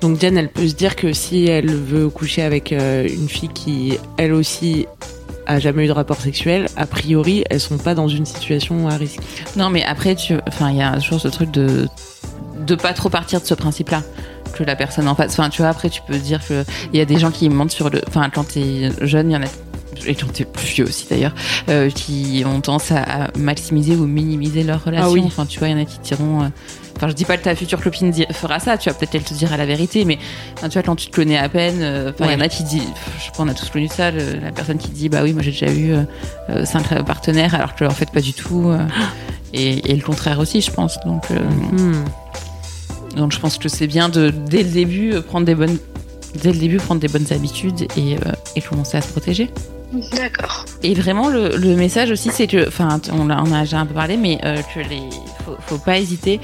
Donc 0.00 0.16
Diane, 0.16 0.38
elle 0.38 0.48
peut 0.48 0.66
se 0.66 0.74
dire 0.74 0.96
que 0.96 1.12
si 1.12 1.44
elle 1.46 1.70
veut 1.74 2.08
coucher 2.08 2.40
avec 2.42 2.72
euh, 2.72 3.06
une 3.06 3.28
fille 3.28 3.50
qui, 3.50 3.98
elle 4.16 4.32
aussi, 4.32 4.86
a 5.46 5.58
jamais 5.58 5.84
eu 5.84 5.88
de 5.88 5.92
rapport 5.92 6.20
sexuel, 6.20 6.66
a 6.76 6.86
priori, 6.86 7.44
elles 7.50 7.60
sont 7.60 7.78
pas 7.78 7.94
dans 7.94 8.08
une 8.08 8.26
situation 8.26 8.88
à 8.88 8.96
risque. 8.96 9.20
Non, 9.56 9.70
mais 9.70 9.82
après, 9.84 10.14
tu, 10.14 10.34
enfin, 10.46 10.70
il 10.70 10.76
y 10.76 10.82
a 10.82 10.98
toujours 10.98 11.20
ce 11.20 11.28
truc 11.28 11.50
de 11.50 11.88
de 12.66 12.74
pas 12.74 12.92
trop 12.92 13.08
partir 13.08 13.40
de 13.40 13.46
ce 13.46 13.54
principe-là 13.54 14.02
que 14.52 14.62
la 14.64 14.76
personne 14.76 15.08
en 15.08 15.14
face. 15.14 15.32
Enfin, 15.32 15.48
tu 15.48 15.62
vois, 15.62 15.70
après, 15.70 15.90
tu 15.90 16.02
peux 16.06 16.18
dire 16.18 16.46
que 16.46 16.64
il 16.92 16.98
y 16.98 17.02
a 17.02 17.04
des 17.04 17.18
gens 17.18 17.30
qui 17.30 17.48
mentent 17.48 17.70
sur 17.70 17.90
le. 17.90 18.00
Enfin, 18.08 18.28
quand 18.30 18.44
t'es 18.44 18.90
jeune, 19.00 19.30
il 19.30 19.34
y 19.34 19.36
en 19.36 19.42
a. 19.42 19.46
Et 20.06 20.14
quand 20.14 20.32
t'es 20.32 20.44
plus 20.44 20.66
vieux 20.66 20.84
aussi 20.84 21.06
d'ailleurs, 21.08 21.34
euh, 21.68 21.90
qui 21.90 22.42
ont 22.46 22.60
tendance 22.60 22.90
à, 22.92 23.02
à 23.26 23.38
maximiser 23.38 23.96
ou 23.96 24.06
minimiser 24.06 24.62
leur 24.62 24.82
relation. 24.84 25.06
Ah 25.06 25.10
oui. 25.10 25.22
Enfin, 25.26 25.46
tu 25.46 25.58
vois, 25.58 25.68
il 25.68 25.72
y 25.72 25.74
en 25.74 25.82
a 25.82 25.84
qui 25.84 25.98
diront. 26.00 26.42
euh, 26.42 26.48
Enfin, 26.96 27.08
je 27.08 27.14
dis 27.14 27.24
pas 27.24 27.38
que 27.38 27.44
ta 27.44 27.54
future 27.54 27.80
copine 27.80 28.12
fera 28.32 28.60
ça, 28.60 28.76
tu 28.76 28.90
vas 28.90 28.94
peut-être 28.94 29.14
elle 29.14 29.22
te 29.22 29.32
dira 29.32 29.56
la 29.56 29.64
vérité, 29.64 30.04
mais 30.04 30.18
enfin, 30.58 30.68
tu 30.68 30.74
vois, 30.74 30.82
quand 30.82 30.96
tu 30.96 31.06
te 31.06 31.16
connais 31.16 31.38
à 31.38 31.48
peine, 31.48 31.78
euh, 31.80 32.10
enfin, 32.10 32.30
il 32.30 32.32
y 32.32 32.36
en 32.36 32.44
a 32.44 32.48
qui 32.48 32.62
disent, 32.62 32.82
je 33.24 33.30
pas, 33.30 33.42
on 33.42 33.48
a 33.48 33.54
tous 33.54 33.70
connu 33.70 33.88
ça, 33.88 34.10
le- 34.10 34.34
la 34.42 34.52
personne 34.52 34.76
qui 34.76 34.90
dit, 34.90 35.08
bah 35.08 35.20
oui, 35.22 35.32
moi 35.32 35.40
j'ai 35.40 35.52
déjà 35.52 35.72
eu 35.72 35.94
euh, 36.50 36.64
cinq 36.66 36.92
partenaires, 37.04 37.54
alors 37.54 37.74
que 37.74 37.86
en 37.86 37.90
fait 37.90 38.10
pas 38.10 38.20
du 38.20 38.34
tout. 38.34 38.70
et, 39.54 39.90
et 39.90 39.96
le 39.96 40.02
contraire 40.02 40.38
aussi, 40.40 40.60
je 40.60 40.70
pense. 40.70 40.98
Donc, 41.06 41.24
Hmm. 41.30 42.04
donc 43.16 43.32
je 43.32 43.38
pense 43.40 43.56
que 43.56 43.70
c'est 43.70 43.86
bien 43.86 44.10
de 44.10 44.28
dès 44.30 44.62
le 44.62 44.68
début 44.70 45.14
prendre 45.22 45.46
des 45.46 45.54
bonnes, 45.54 45.78
dès 46.42 46.52
le 46.52 46.58
début 46.58 46.76
prendre 46.76 47.00
des 47.00 47.08
bonnes 47.08 47.32
habitudes 47.32 47.82
et, 47.96 48.16
euh, 48.16 48.32
et 48.56 48.60
commencer 48.60 48.98
à 48.98 49.00
se 49.00 49.08
protéger. 49.08 49.50
D'accord. 49.92 50.64
Et 50.82 50.94
vraiment 50.94 51.28
le, 51.28 51.56
le 51.56 51.74
message 51.74 52.10
aussi, 52.10 52.30
c'est 52.30 52.46
que, 52.46 52.68
enfin, 52.68 53.00
on, 53.12 53.30
a 53.30 53.60
déjà 53.60 53.80
un 53.80 53.86
peu 53.86 53.94
parlé, 53.94 54.16
mais 54.16 54.38
euh, 54.44 54.56
que 54.74 54.80
les, 54.80 55.02
faut, 55.44 55.56
faut 55.60 55.78
pas 55.78 55.98
hésiter 55.98 56.40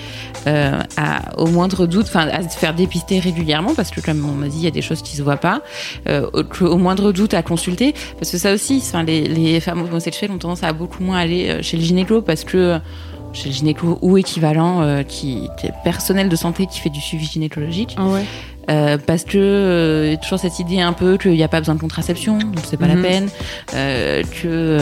euh, 0.46 0.80
à 0.96 1.38
au 1.38 1.46
moindre 1.46 1.86
doute, 1.86 2.06
enfin, 2.08 2.28
à 2.28 2.48
se 2.48 2.56
faire 2.58 2.74
dépister 2.74 3.20
régulièrement, 3.20 3.74
parce 3.74 3.90
que 3.90 4.00
comme 4.00 4.24
on 4.28 4.42
a 4.42 4.48
dit, 4.48 4.58
il 4.58 4.64
y 4.64 4.68
a 4.68 4.72
des 4.72 4.82
choses 4.82 5.02
qui 5.02 5.16
se 5.16 5.22
voient 5.22 5.36
pas. 5.36 5.62
Euh, 6.08 6.28
au, 6.60 6.76
moindre 6.76 7.12
doute 7.12 7.34
à 7.34 7.42
consulter, 7.42 7.94
parce 8.18 8.30
que 8.30 8.38
ça 8.38 8.52
aussi, 8.52 8.82
enfin, 8.82 9.04
les, 9.04 9.28
les 9.28 9.60
femmes 9.60 9.82
homosexuelles 9.82 10.30
ont 10.30 10.38
tendance 10.38 10.62
à 10.62 10.72
beaucoup 10.72 11.02
moins 11.02 11.18
aller 11.18 11.48
euh, 11.48 11.62
chez 11.62 11.76
le 11.76 11.82
gynéco 11.82 12.22
parce 12.22 12.44
que 12.44 12.78
chez 13.32 13.48
le 13.50 13.54
gynéco 13.54 13.98
ou 14.02 14.16
équivalent 14.16 14.82
euh, 14.82 15.02
qui, 15.02 15.48
qui 15.58 15.66
est 15.66 15.74
personnel 15.84 16.28
de 16.28 16.36
santé 16.36 16.66
qui 16.66 16.80
fait 16.80 16.90
du 16.90 17.00
suivi 17.00 17.26
gynécologique 17.26 17.94
Ah 17.98 18.06
ouais. 18.06 18.24
Euh, 18.70 18.98
parce 18.98 19.24
que 19.24 19.38
euh, 19.38 20.10
y 20.10 20.14
a 20.14 20.16
toujours 20.16 20.38
cette 20.38 20.58
idée 20.58 20.80
un 20.80 20.92
peu 20.92 21.16
qu'il 21.18 21.32
n'y 21.32 21.42
a 21.44 21.48
pas 21.48 21.60
besoin 21.60 21.74
de 21.76 21.80
contraception 21.80 22.38
donc 22.38 22.58
c'est 22.68 22.76
pas 22.76 22.86
Mhm. 22.88 22.96
la 23.02 23.08
peine 23.08 23.28
euh, 23.74 24.22
que 24.42 24.78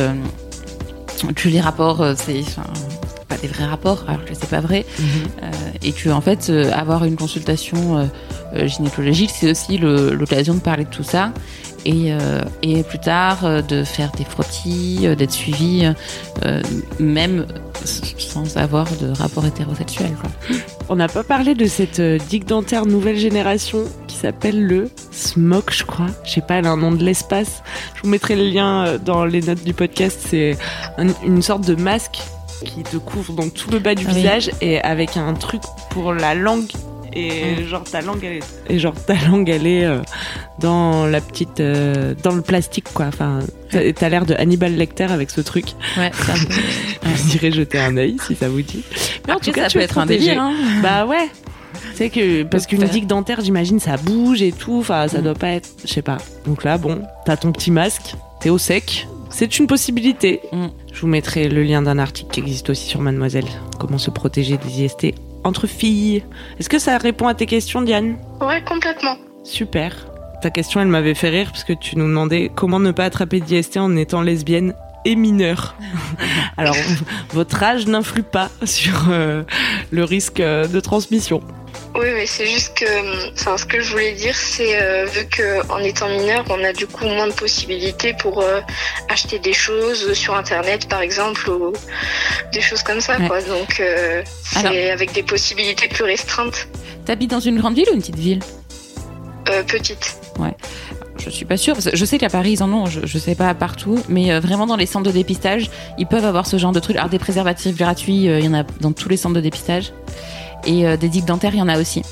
que 1.36 1.48
les 1.48 1.60
rapports 1.60 2.04
c'est 2.16 2.42
pas 3.28 3.36
des 3.40 3.48
vrais 3.48 3.64
rapports 3.64 4.04
alors 4.08 4.24
que 4.24 4.34
c'est 4.34 4.48
pas 4.50 4.60
vrai 4.60 4.84
Mhm. 4.98 5.06
et 5.82 5.92
que 5.92 6.08
en 6.10 6.20
fait 6.20 6.50
avoir 6.72 7.04
une 7.04 7.16
consultation 7.16 8.08
gynécologique 8.54 9.30
c'est 9.34 9.50
aussi 9.50 9.78
l'occasion 9.78 10.54
de 10.54 10.60
parler 10.60 10.84
de 10.84 10.90
tout 10.90 11.02
ça 11.02 11.32
et, 11.84 12.12
euh, 12.12 12.40
et 12.62 12.82
plus 12.82 12.98
tard 12.98 13.44
euh, 13.44 13.62
de 13.62 13.84
faire 13.84 14.10
des 14.12 14.24
frottis, 14.24 15.00
euh, 15.04 15.14
d'être 15.14 15.32
suivi 15.32 15.86
même 16.98 17.46
sans 18.18 18.56
avoir 18.56 18.86
de 19.00 19.10
rapport 19.10 19.44
hétérosexuel. 19.46 20.12
Quoi. 20.20 20.30
On 20.88 20.96
n'a 20.96 21.08
pas 21.08 21.22
parlé 21.22 21.54
de 21.54 21.66
cette 21.66 22.00
digue 22.00 22.44
dentaire 22.46 22.86
nouvelle 22.86 23.16
génération 23.18 23.84
qui 24.06 24.16
s'appelle 24.16 24.64
le 24.66 24.90
SMOC, 25.10 25.72
je 25.72 25.84
crois. 25.84 26.06
Je 26.24 26.30
sais 26.32 26.40
pas, 26.40 26.54
elle 26.56 26.66
a 26.66 26.70
un 26.70 26.76
nom 26.76 26.92
de 26.92 27.04
l'espace. 27.04 27.62
Je 27.96 28.02
vous 28.02 28.08
mettrai 28.08 28.36
le 28.36 28.44
lien 28.48 28.98
dans 29.04 29.24
les 29.24 29.40
notes 29.42 29.64
du 29.64 29.74
podcast. 29.74 30.18
C'est 30.28 30.56
un- 30.98 31.08
une 31.24 31.42
sorte 31.42 31.66
de 31.66 31.74
masque 31.74 32.20
qui 32.64 32.82
te 32.82 32.96
couvre 32.96 33.32
donc 33.34 33.52
tout 33.54 33.70
le 33.70 33.78
bas 33.78 33.94
du 33.94 34.04
Ah 34.06 34.10
oui. 34.12 34.16
visage 34.20 34.50
et 34.62 34.80
avec 34.80 35.16
un 35.16 35.34
truc 35.34 35.60
pour 35.90 36.14
la 36.14 36.34
langue. 36.34 36.70
Et 37.16 37.64
genre 37.68 37.84
ta 37.84 38.00
langue, 38.00 38.24
elle 38.24 38.36
est, 38.38 38.72
et 38.74 38.78
genre 38.78 38.94
ta 38.94 39.14
langue, 39.28 39.48
elle 39.48 39.66
est 39.66 39.84
euh, 39.84 39.98
dans 40.60 41.06
la 41.06 41.20
petite, 41.20 41.60
euh, 41.60 42.14
dans 42.22 42.32
le 42.34 42.42
plastique 42.42 42.86
quoi. 42.92 43.06
Enfin, 43.06 43.40
t'as 43.70 44.08
l'air 44.08 44.26
de 44.26 44.34
Hannibal 44.34 44.74
Lecter 44.74 45.04
avec 45.04 45.30
ce 45.30 45.40
truc. 45.40 45.66
Ouais, 45.96 46.10
peu- 46.10 46.32
Vous 47.08 47.34
irez 47.36 47.52
jeter 47.52 47.78
un 47.78 47.96
œil 47.96 48.16
si 48.26 48.34
ça 48.34 48.48
vous 48.48 48.62
dit. 48.62 48.82
Mais 49.26 49.32
en 49.32 49.36
Après, 49.36 49.50
tout 49.50 49.56
cas, 49.56 49.62
ça 49.64 49.68
tu 49.68 49.78
peut 49.78 49.84
être 49.84 49.98
un 49.98 50.06
délire. 50.06 50.40
Hein. 50.42 50.54
Bah 50.82 51.06
ouais. 51.06 51.28
C'est 51.94 52.08
que 52.10 52.42
parce 52.44 52.66
qu'une 52.66 52.84
digue 52.84 53.06
dentaire, 53.06 53.40
j'imagine, 53.42 53.78
ça 53.78 53.96
bouge 53.96 54.42
et 54.42 54.52
tout. 54.52 54.78
Enfin, 54.80 55.06
ça 55.08 55.18
Mm. 55.20 55.22
doit 55.22 55.34
pas 55.34 55.48
être, 55.50 55.68
je 55.84 55.92
sais 55.92 56.02
pas. 56.02 56.18
Donc 56.46 56.64
là, 56.64 56.78
bon, 56.78 57.02
t'as 57.24 57.36
ton 57.36 57.52
petit 57.52 57.70
masque, 57.70 58.14
t'es 58.40 58.50
au 58.50 58.58
sec. 58.58 59.06
C'est 59.30 59.58
une 59.58 59.66
possibilité. 59.66 60.40
Mm. 60.52 60.66
Je 60.94 61.00
vous 61.00 61.08
mettrai 61.08 61.48
le 61.48 61.64
lien 61.64 61.82
d'un 61.82 61.98
article 61.98 62.30
qui 62.30 62.40
existe 62.40 62.70
aussi 62.70 62.86
sur 62.86 63.00
Mademoiselle. 63.00 63.48
Comment 63.80 63.98
se 63.98 64.10
protéger 64.10 64.56
des 64.56 64.84
IST 64.84 65.14
entre 65.42 65.66
filles. 65.66 66.22
Est-ce 66.58 66.68
que 66.68 66.78
ça 66.78 66.96
répond 66.98 67.26
à 67.26 67.34
tes 67.34 67.46
questions, 67.46 67.82
Diane? 67.82 68.16
Ouais, 68.40 68.62
complètement. 68.64 69.16
Super. 69.42 70.06
Ta 70.40 70.50
question, 70.50 70.80
elle 70.80 70.88
m'avait 70.88 71.14
fait 71.14 71.30
rire 71.30 71.50
parce 71.50 71.64
que 71.64 71.72
tu 71.72 71.96
nous 71.96 72.06
demandais 72.06 72.50
comment 72.54 72.78
ne 72.78 72.92
pas 72.92 73.04
attraper 73.04 73.40
d'IST 73.40 73.76
en 73.76 73.96
étant 73.96 74.22
lesbienne 74.22 74.74
et 75.04 75.16
mineure. 75.16 75.74
Alors, 76.56 76.76
votre 77.32 77.62
âge 77.62 77.88
n'influe 77.88 78.22
pas 78.22 78.50
sur 78.64 79.06
euh, 79.10 79.42
le 79.90 80.04
risque 80.04 80.40
euh, 80.40 80.68
de 80.68 80.78
transmission. 80.80 81.42
Oui, 81.94 82.06
mais 82.14 82.26
c'est 82.26 82.46
juste 82.46 82.74
que, 82.76 83.32
enfin, 83.34 83.56
ce 83.56 83.64
que 83.64 83.80
je 83.80 83.90
voulais 83.92 84.12
dire, 84.14 84.34
c'est 84.34 84.82
euh, 84.82 85.04
vu 85.06 85.26
que 85.26 85.64
en 85.70 85.78
étant 85.78 86.08
mineur, 86.08 86.44
on 86.50 86.62
a 86.64 86.72
du 86.72 86.86
coup 86.88 87.04
moins 87.04 87.28
de 87.28 87.32
possibilités 87.32 88.14
pour 88.14 88.40
euh, 88.42 88.60
acheter 89.08 89.38
des 89.38 89.52
choses 89.52 90.12
sur 90.14 90.34
Internet, 90.34 90.88
par 90.88 91.02
exemple, 91.02 91.48
ou 91.50 91.72
des 92.52 92.60
choses 92.60 92.82
comme 92.82 93.00
ça, 93.00 93.16
Ouais. 93.18 93.28
quoi. 93.28 93.40
Donc, 93.42 93.78
euh, 93.78 94.22
c'est 94.42 94.90
avec 94.90 95.12
des 95.12 95.22
possibilités 95.22 95.86
plus 95.88 96.04
restreintes, 96.04 96.66
T'habites 97.06 97.30
dans 97.30 97.40
une 97.40 97.58
grande 97.60 97.74
ville 97.76 97.86
ou 97.90 97.94
une 97.94 98.00
petite 98.00 98.16
ville? 98.18 98.40
Euh, 99.50 99.62
petites. 99.62 100.16
je 101.18 101.28
suis 101.30 101.44
pas 101.44 101.58
sûre. 101.58 101.76
Je 101.92 102.04
sais 102.06 102.16
qu'à 102.18 102.30
Paris, 102.30 102.52
ils 102.52 102.62
en 102.62 102.72
ont, 102.72 102.86
je, 102.86 103.00
je 103.04 103.18
sais 103.18 103.34
pas 103.34 103.52
partout, 103.54 104.02
mais 104.08 104.32
euh, 104.32 104.40
vraiment 104.40 104.66
dans 104.66 104.76
les 104.76 104.86
centres 104.86 105.06
de 105.06 105.12
dépistage, 105.12 105.70
ils 105.98 106.06
peuvent 106.06 106.24
avoir 106.24 106.46
ce 106.46 106.56
genre 106.56 106.72
de 106.72 106.80
trucs. 106.80 106.96
Alors, 106.96 107.10
des 107.10 107.18
préservatifs 107.18 107.76
gratuits, 107.76 108.28
euh, 108.28 108.38
il 108.40 108.46
y 108.46 108.48
en 108.48 108.54
a 108.54 108.64
dans 108.80 108.92
tous 108.92 109.08
les 109.10 109.18
centres 109.18 109.34
de 109.34 109.40
dépistage. 109.42 109.92
Et 110.66 110.86
euh, 110.86 110.96
des 110.96 111.08
digues 111.08 111.24
dentaires, 111.26 111.54
il 111.54 111.58
y 111.58 111.62
en 111.62 111.68
a 111.68 111.78
aussi. 111.80 112.02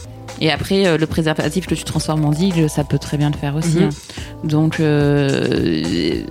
Et 0.41 0.51
après, 0.51 0.87
euh, 0.87 0.97
le 0.99 1.07
préservatif 1.07 1.67
que 1.67 1.75
tu 1.75 1.85
transformes 1.85 2.25
en 2.25 2.31
digue, 2.31 2.67
ça 2.69 2.85
peut 2.85 2.99
très 2.99 3.17
bien 3.17 3.31
le 3.31 3.37
faire 3.37 3.55
aussi. 3.57 3.79
Mhm. 3.79 3.83
hein. 3.85 3.89
Donc, 4.45 4.81
euh, 4.81 6.23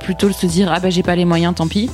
plutôt 0.00 0.30
se 0.32 0.46
dire, 0.46 0.70
ah 0.72 0.80
bah 0.80 0.90
j'ai 0.90 1.02
pas 1.02 1.16
les 1.16 1.24
moyens, 1.24 1.54
tant 1.54 1.68
pis. 1.68 1.90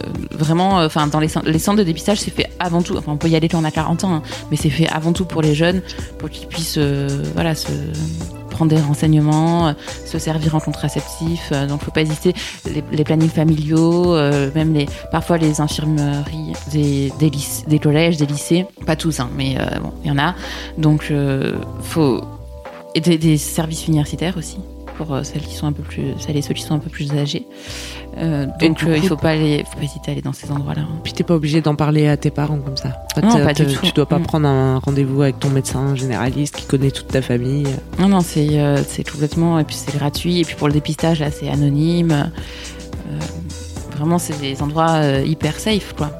Euh, 0.00 0.06
vraiment, 0.30 0.76
enfin, 0.76 1.06
dans 1.08 1.18
les, 1.20 1.28
cen- 1.28 1.44
les 1.44 1.58
centres 1.58 1.78
de 1.78 1.82
dépistage, 1.82 2.18
c'est 2.20 2.30
fait 2.30 2.48
avant 2.58 2.82
tout. 2.82 2.96
Enfin, 2.96 3.12
on 3.12 3.16
peut 3.16 3.28
y 3.28 3.36
aller 3.36 3.48
quand 3.48 3.60
on 3.60 3.64
a 3.64 3.70
40 3.70 4.04
ans, 4.04 4.14
hein, 4.14 4.22
mais 4.50 4.56
c'est 4.56 4.70
fait 4.70 4.88
avant 4.88 5.12
tout 5.12 5.24
pour 5.24 5.42
les 5.42 5.54
jeunes, 5.54 5.82
pour 6.18 6.30
qu'ils 6.30 6.48
puissent, 6.48 6.78
voilà, 7.34 7.54
se 7.54 7.66
prendre 8.52 8.70
des 8.70 8.80
renseignements, 8.80 9.68
euh, 9.68 9.72
se 10.06 10.18
servir 10.18 10.54
en 10.54 10.60
contraceptif. 10.60 11.50
euh, 11.52 11.66
donc, 11.66 11.82
faut 11.82 11.90
pas 11.90 12.02
hésiter. 12.02 12.34
Les, 12.92 13.04
plannings 13.04 13.30
familiaux, 13.30 14.14
euh, 14.14 14.50
même 14.54 14.72
les, 14.72 14.86
parfois 15.10 15.38
les 15.38 15.60
infirmeries 15.60 16.52
des, 16.70 17.12
des, 17.18 17.30
lycées- 17.30 17.66
des 17.66 17.78
collèges, 17.78 18.16
des 18.16 18.26
lycées. 18.26 18.66
Pas 18.86 18.96
tous, 18.96 19.18
hein, 19.20 19.28
mais 19.36 19.56
bon, 19.82 19.92
il 20.04 20.08
y 20.08 20.10
en 20.12 20.18
a. 20.18 20.34
Donc, 20.78 21.12
faut 21.80 22.20
et 22.94 23.00
des, 23.00 23.38
services 23.38 23.88
universitaires 23.88 24.36
aussi 24.36 24.58
pour 24.96 25.18
celles 25.24 25.42
qui 25.42 25.54
sont 25.54 25.66
un 25.66 25.72
peu 25.72 25.82
plus, 25.82 26.12
celles 26.18 26.36
et 26.36 26.42
ceux 26.42 26.54
qui 26.54 26.62
sont 26.62 26.74
un 26.74 26.78
peu 26.78 26.90
plus 26.90 27.12
âgés. 27.14 27.46
Euh, 28.18 28.46
donc, 28.60 28.82
euh, 28.84 28.96
il 28.98 29.08
faut 29.08 29.16
pas 29.16 29.30
aller, 29.30 29.64
faut 29.70 29.78
pas 29.78 29.84
hésiter 29.84 30.10
à 30.10 30.12
aller 30.12 30.20
dans 30.22 30.34
ces 30.34 30.50
endroits-là. 30.50 30.82
hein. 30.82 31.00
Puis 31.02 31.14
t'es 31.14 31.24
pas 31.24 31.34
obligé 31.34 31.60
d'en 31.62 31.74
parler 31.74 32.08
à 32.08 32.16
tes 32.18 32.30
parents 32.30 32.58
comme 32.58 32.76
ça. 32.76 32.90
Enfin, 33.16 33.26
Non, 33.26 33.34
t'as- 33.34 33.44
pas 33.46 33.52
du 33.54 33.66
tout. 33.66 33.80
Tu 33.86 33.92
dois 33.92 34.04
pas 34.06 34.18
Mm. 34.18 34.22
prendre 34.24 34.46
un 34.48 34.78
rendez-vous 34.80 35.22
avec 35.22 35.40
ton 35.40 35.48
médecin 35.48 35.94
généraliste 35.96 36.56
qui 36.56 36.66
connaît 36.66 36.90
toute 36.90 37.08
ta 37.08 37.22
famille. 37.22 37.66
Non, 37.98 38.08
non, 38.08 38.20
c'est 38.20 38.60
euh, 38.60 38.82
c'est 38.86 39.08
complètement. 39.10 39.58
Et 39.58 39.64
puis 39.64 39.76
c'est 39.76 39.96
gratuit. 39.96 40.40
Et 40.40 40.44
puis 40.44 40.54
pour 40.56 40.66
le 40.68 40.74
dépistage, 40.74 41.20
là, 41.20 41.30
c'est 41.30 41.48
anonyme. 41.48 42.30
Euh, 43.10 43.14
vraiment, 43.96 44.18
c'est 44.18 44.38
des 44.40 44.60
endroits 44.62 44.90
euh, 44.96 45.22
hyper 45.24 45.58
safe, 45.58 45.94
quoi. 45.96 46.10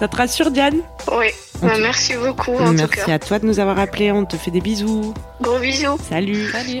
Ça 0.00 0.08
te 0.08 0.16
rassure, 0.16 0.50
Diane? 0.50 0.76
Oui, 1.16 1.26
bah, 1.62 1.74
merci 1.80 2.14
beaucoup 2.14 2.52
en 2.54 2.66
tout 2.66 2.72
Merci 2.72 3.04
cas. 3.06 3.14
à 3.14 3.18
toi 3.18 3.38
de 3.38 3.46
nous 3.46 3.60
avoir 3.60 3.78
appelés. 3.78 4.10
On 4.12 4.24
te 4.24 4.36
fait 4.36 4.50
des 4.50 4.60
bisous. 4.60 5.14
Gros 5.40 5.58
bisous. 5.58 5.96
Salut. 6.10 6.48
Salut. 6.50 6.80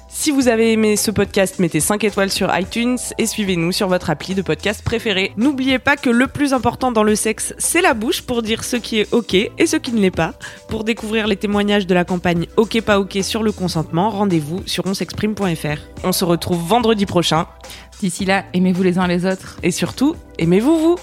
Si 0.13 0.29
vous 0.29 0.49
avez 0.49 0.73
aimé 0.73 0.97
ce 0.97 1.09
podcast, 1.09 1.57
mettez 1.57 1.79
5 1.79 2.03
étoiles 2.03 2.29
sur 2.29 2.55
iTunes 2.55 2.97
et 3.17 3.25
suivez-nous 3.25 3.71
sur 3.71 3.87
votre 3.87 4.09
appli 4.09 4.35
de 4.35 4.41
podcast 4.41 4.83
préféré. 4.83 5.31
N'oubliez 5.37 5.79
pas 5.79 5.95
que 5.95 6.09
le 6.09 6.27
plus 6.27 6.53
important 6.53 6.91
dans 6.91 7.01
le 7.03 7.15
sexe, 7.15 7.55
c'est 7.57 7.81
la 7.81 7.93
bouche 7.95 8.21
pour 8.21 8.43
dire 8.43 8.63
ce 8.63 8.75
qui 8.75 8.99
est 8.99 9.11
OK 9.13 9.33
et 9.33 9.65
ce 9.65 9.77
qui 9.77 9.93
ne 9.93 9.99
l'est 9.99 10.11
pas. 10.11 10.33
Pour 10.67 10.83
découvrir 10.83 11.27
les 11.27 11.37
témoignages 11.37 11.87
de 11.87 11.93
la 11.95 12.05
campagne 12.05 12.45
OK 12.57 12.79
pas 12.81 12.99
OK 12.99 13.17
sur 13.23 13.41
le 13.41 13.51
consentement, 13.51 14.09
rendez-vous 14.11 14.61
sur 14.67 14.85
onsexprime.fr. 14.85 15.79
On 16.03 16.11
se 16.11 16.25
retrouve 16.25 16.61
vendredi 16.67 17.05
prochain 17.05 17.47
D'ici 18.01 18.25
là, 18.25 18.45
aimez-vous 18.53 18.83
les 18.83 18.97
uns 18.99 19.07
les 19.07 19.25
autres. 19.25 19.57
et 19.63 19.71
surtout, 19.71 20.15
aimez-vous 20.37 20.77
vous 20.77 20.95